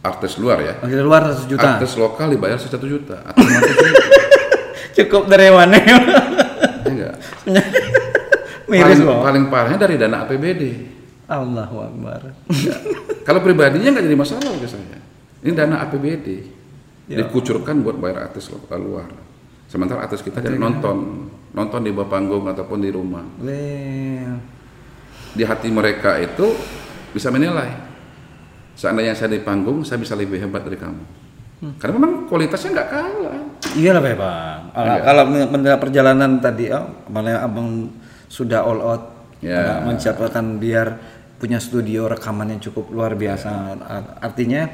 Artis 0.00 0.38
luar 0.40 0.58
ya. 0.62 0.74
oke 0.80 0.88
dari 0.88 1.04
luar 1.04 1.22
100 1.28 1.50
juta 1.50 1.66
Artis 1.76 1.92
lokal 1.98 2.26
dibayar 2.30 2.56
1 2.56 2.70
juta. 2.86 3.18
Cukup 4.96 5.26
dari 5.26 5.50
mana 5.50 5.76
ya 5.76 5.96
enggak. 6.86 7.14
miris 8.70 9.02
paling, 9.02 9.22
paling 9.22 9.44
parahnya 9.50 9.78
dari 9.82 9.94
dana 9.98 10.22
APBD. 10.24 10.62
Allahu 11.30 11.76
Akbar 11.82 12.22
Kalau 13.22 13.40
pribadinya 13.42 13.90
nggak 13.94 14.04
jadi 14.06 14.16
masalah 14.18 14.42
bagi 14.50 14.66
saya. 14.70 14.98
Ini 15.42 15.52
dana 15.54 15.82
APBD 15.82 16.58
Ya. 17.10 17.26
dikucurkan 17.26 17.82
buat 17.82 17.98
bayar 17.98 18.30
artis 18.30 18.46
lokal 18.54 18.78
luar. 18.78 19.10
Sementara 19.66 20.06
artis 20.06 20.22
kita 20.22 20.38
jadi 20.38 20.54
nonton, 20.54 21.26
nonton 21.50 21.82
di 21.82 21.90
bawah 21.90 22.06
panggung 22.06 22.46
ataupun 22.46 22.78
di 22.78 22.90
rumah. 22.94 23.26
Well, 23.42 24.38
Di 25.30 25.46
hati 25.46 25.68
mereka 25.70 26.18
itu 26.18 26.54
bisa 27.10 27.30
menilai. 27.30 27.70
Seandainya 28.74 29.12
saya 29.12 29.30
di 29.30 29.42
panggung, 29.42 29.84
saya 29.84 30.00
bisa 30.00 30.16
lebih 30.16 30.40
hebat 30.40 30.64
dari 30.64 30.78
kamu. 30.80 31.02
Hmm. 31.60 31.74
Karena 31.76 31.94
memang 32.00 32.12
kualitasnya 32.24 32.72
nggak 32.72 32.88
kalah. 32.88 33.40
iyalah 33.70 34.00
Pak 34.02 34.16
bang 34.18 34.60
Kalau- 34.72 35.02
kalau 35.04 35.22
mengenai 35.28 35.78
perjalanan 35.78 36.30
tadi 36.40 36.72
oh, 36.72 37.06
malah 37.06 37.44
abang 37.44 37.86
sudah 38.26 38.64
all 38.64 38.80
out 38.80 39.02
Ya. 39.40 39.80
mencapai 39.80 40.28
biar 40.60 41.00
punya 41.40 41.56
studio 41.56 42.04
rekaman 42.04 42.52
yang 42.52 42.60
cukup 42.60 42.92
luar 42.92 43.16
biasa 43.16 43.48
Art- 43.80 44.12
artinya 44.20 44.68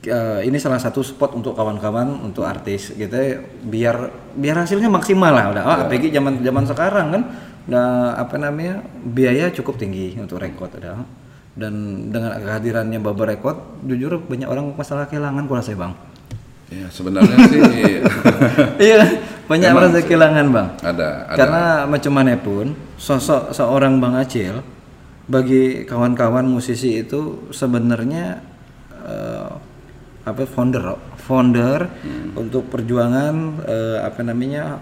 eh, 0.00 0.40
ini 0.46 0.58
salah 0.62 0.78
satu 0.78 1.02
spot 1.02 1.34
untuk 1.34 1.58
kawan-kawan 1.58 2.22
untuk 2.22 2.46
artis 2.46 2.94
gitu 2.94 3.10
ya, 3.10 3.42
biar 3.42 3.96
biar 4.34 4.62
hasilnya 4.62 4.86
maksimal 4.86 5.34
lah 5.34 5.46
udah 5.50 5.62
oh, 5.66 5.76
apalagi 5.86 6.14
zaman 6.14 6.38
zaman 6.38 6.64
sekarang 6.66 7.06
kan 7.10 7.22
udah 7.70 8.18
apa 8.18 8.34
namanya 8.34 8.82
biaya 9.00 9.46
cukup 9.48 9.78
tinggi 9.78 10.18
untuk 10.18 10.42
rekod 10.42 10.74
udah 10.74 11.06
dan 11.54 11.74
dengan 12.10 12.34
kehadirannya 12.36 12.98
Baba 12.98 13.26
Record 13.26 13.82
jujur 13.82 14.18
banyak 14.18 14.46
orang 14.46 14.74
masalah 14.74 15.06
kehilangan 15.06 15.46
kurasa 15.46 15.72
bang 15.72 15.94
Ya 16.70 16.86
sebenarnya 16.86 17.34
sih 17.46 17.58
iya 18.86 19.02
banyak 19.46 19.70
sih. 19.92 20.06
kehilangan 20.06 20.46
bang 20.50 20.68
ada 20.80 21.26
ada 21.26 21.34
karena 21.34 21.62
macam 21.84 22.12
mana 22.14 22.34
pun 22.34 22.66
sosok 22.94 23.50
seorang 23.50 23.98
bang 23.98 24.14
Acil 24.14 24.54
bagi 25.26 25.82
kawan-kawan 25.82 26.46
musisi 26.46 27.02
itu 27.02 27.50
sebenarnya 27.50 28.38
eh, 29.02 29.50
apa 30.22 30.42
founder 30.44 30.94
founder 31.18 31.90
Hmm. 32.02 32.38
untuk 32.38 32.66
perjuangan 32.66 33.34
eh, 33.62 33.98
apa 34.00 34.20
namanya 34.22 34.78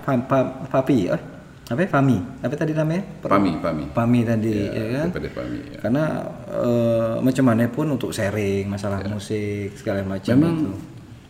Fapi 0.69 1.09
eh? 1.09 1.21
Apa 1.69 1.81
ya? 1.81 1.89
Fami 1.91 2.17
apa 2.41 2.55
tadi 2.55 2.73
namanya 2.73 3.05
Per- 3.21 3.29
Pami 3.29 3.51
Pami. 3.61 3.85
Pami 3.93 4.21
tadi 4.25 4.57
ya 4.57 4.85
kan 4.95 5.07
DPD 5.13 5.27
Pami. 5.31 5.59
Ya. 5.69 5.79
karena 5.79 6.05
eh, 6.49 7.15
macam 7.21 7.45
mana 7.45 7.69
pun 7.69 7.87
untuk 7.89 8.09
sharing 8.09 8.65
masalah 8.67 9.05
musik 9.05 9.77
segala 9.77 10.01
macam 10.03 10.33
Memang 10.33 10.57
itu 10.59 10.71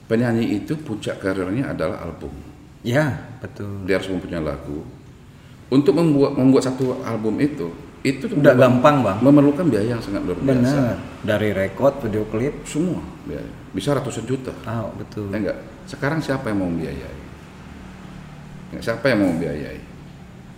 penyanyi 0.06 0.44
itu 0.56 0.72
puncak 0.78 1.18
karirnya 1.18 1.68
adalah 1.68 2.00
album. 2.00 2.30
ya 2.80 3.18
betul 3.38 3.82
Dia 3.82 3.98
harus 3.98 4.08
mempunyai 4.08 4.40
lagu. 4.40 4.86
Untuk 5.68 5.92
membuat 5.92 6.32
membuat 6.32 6.64
satu 6.64 6.96
album 7.02 7.36
itu, 7.38 7.68
itu 8.00 8.24
udah 8.30 8.54
gampang 8.54 9.02
bang 9.02 9.18
memerlukan 9.20 9.68
biaya 9.68 9.92
yang 9.92 10.00
sangat 10.00 10.22
luar 10.24 10.38
biasa. 10.38 10.54
benar 10.54 10.96
dari 11.20 11.50
rekod 11.52 11.98
video 12.00 12.24
klip 12.24 12.62
Semua 12.64 13.02
biaya. 13.26 13.50
Bisa 13.68 13.92
ratusan 13.92 14.22
juta. 14.24 14.54
ah 14.64 14.86
betul 14.94 15.28
Ya 15.28 15.42
enggak? 15.42 15.58
Sekarang 15.84 16.22
siapa 16.22 16.48
yang 16.48 16.62
mau 16.62 16.70
membiayai? 16.70 17.16
Ya, 18.70 18.80
siapa 18.80 19.04
yang 19.08 19.18
mau 19.18 19.30
membiayai? 19.30 19.80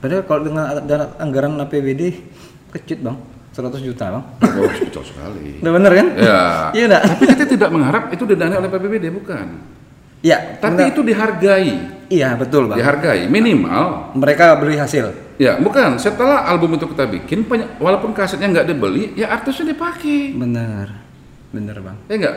Padahal 0.00 0.24
kalau 0.24 0.42
dengan 0.48 0.64
dana 0.88 1.12
anggaran 1.20 1.60
APBD 1.60 2.16
kecil 2.72 3.04
bang, 3.04 3.16
100 3.52 3.84
juta 3.84 4.04
bang. 4.08 4.24
Oh, 4.40 4.70
kecil 4.88 5.04
sekali. 5.04 5.60
Udah 5.60 5.72
bener 5.76 5.92
kan? 5.92 6.06
Ya. 6.16 6.42
Iya 6.72 6.84
enggak? 6.88 7.02
Tapi 7.04 7.24
kita 7.36 7.44
tidak 7.44 7.68
mengharap 7.68 8.04
itu 8.08 8.24
didanai 8.24 8.56
oleh 8.56 8.70
PBBD 8.72 9.12
bukan. 9.12 9.46
Iya. 10.24 10.56
Tapi 10.56 10.88
enggak. 10.88 10.92
itu 10.96 11.00
dihargai. 11.04 11.72
iya 12.08 12.32
betul 12.34 12.72
bang. 12.72 12.80
Dihargai 12.80 13.28
minimal 13.28 14.16
Mereka 14.16 14.56
beli 14.56 14.80
hasil. 14.80 15.36
Ya, 15.40 15.56
bukan. 15.56 15.96
Setelah 15.96 16.44
album 16.44 16.76
itu 16.76 16.84
kita 16.84 17.08
bikin, 17.08 17.48
walaupun 17.80 18.12
kasetnya 18.12 18.60
nggak 18.60 18.66
dibeli, 18.72 19.16
ya 19.16 19.32
artisnya 19.32 19.72
dipakai. 19.72 20.36
Bener, 20.36 20.92
bener 21.48 21.76
bang. 21.80 21.96
Ya 22.12 22.14
enggak? 22.20 22.36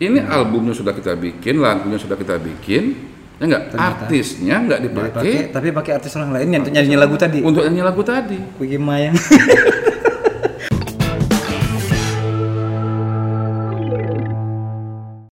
Ini 0.00 0.18
albumnya 0.24 0.72
sudah 0.72 0.96
kita 0.96 1.12
bikin, 1.14 1.60
lagunya 1.60 2.00
sudah 2.00 2.16
kita 2.16 2.40
bikin, 2.40 3.11
ya 3.42 3.46
enggak? 3.50 3.62
Artisnya 3.74 4.54
nggak 4.62 4.80
dipakai 4.86 5.10
Pakai, 5.10 5.34
tapi 5.50 5.68
pakai 5.74 5.92
artis 5.98 6.14
orang 6.14 6.30
lain 6.30 6.48
yang 6.54 6.62
untuk 6.62 6.74
nyanyi 6.78 6.94
lagu 6.94 7.16
tadi. 7.18 7.38
untuk 7.42 7.62
nyanyi 7.66 7.82
lagu 7.82 8.02
tadi. 8.06 8.38
Wiki 8.62 8.78
Mayang. 8.78 9.18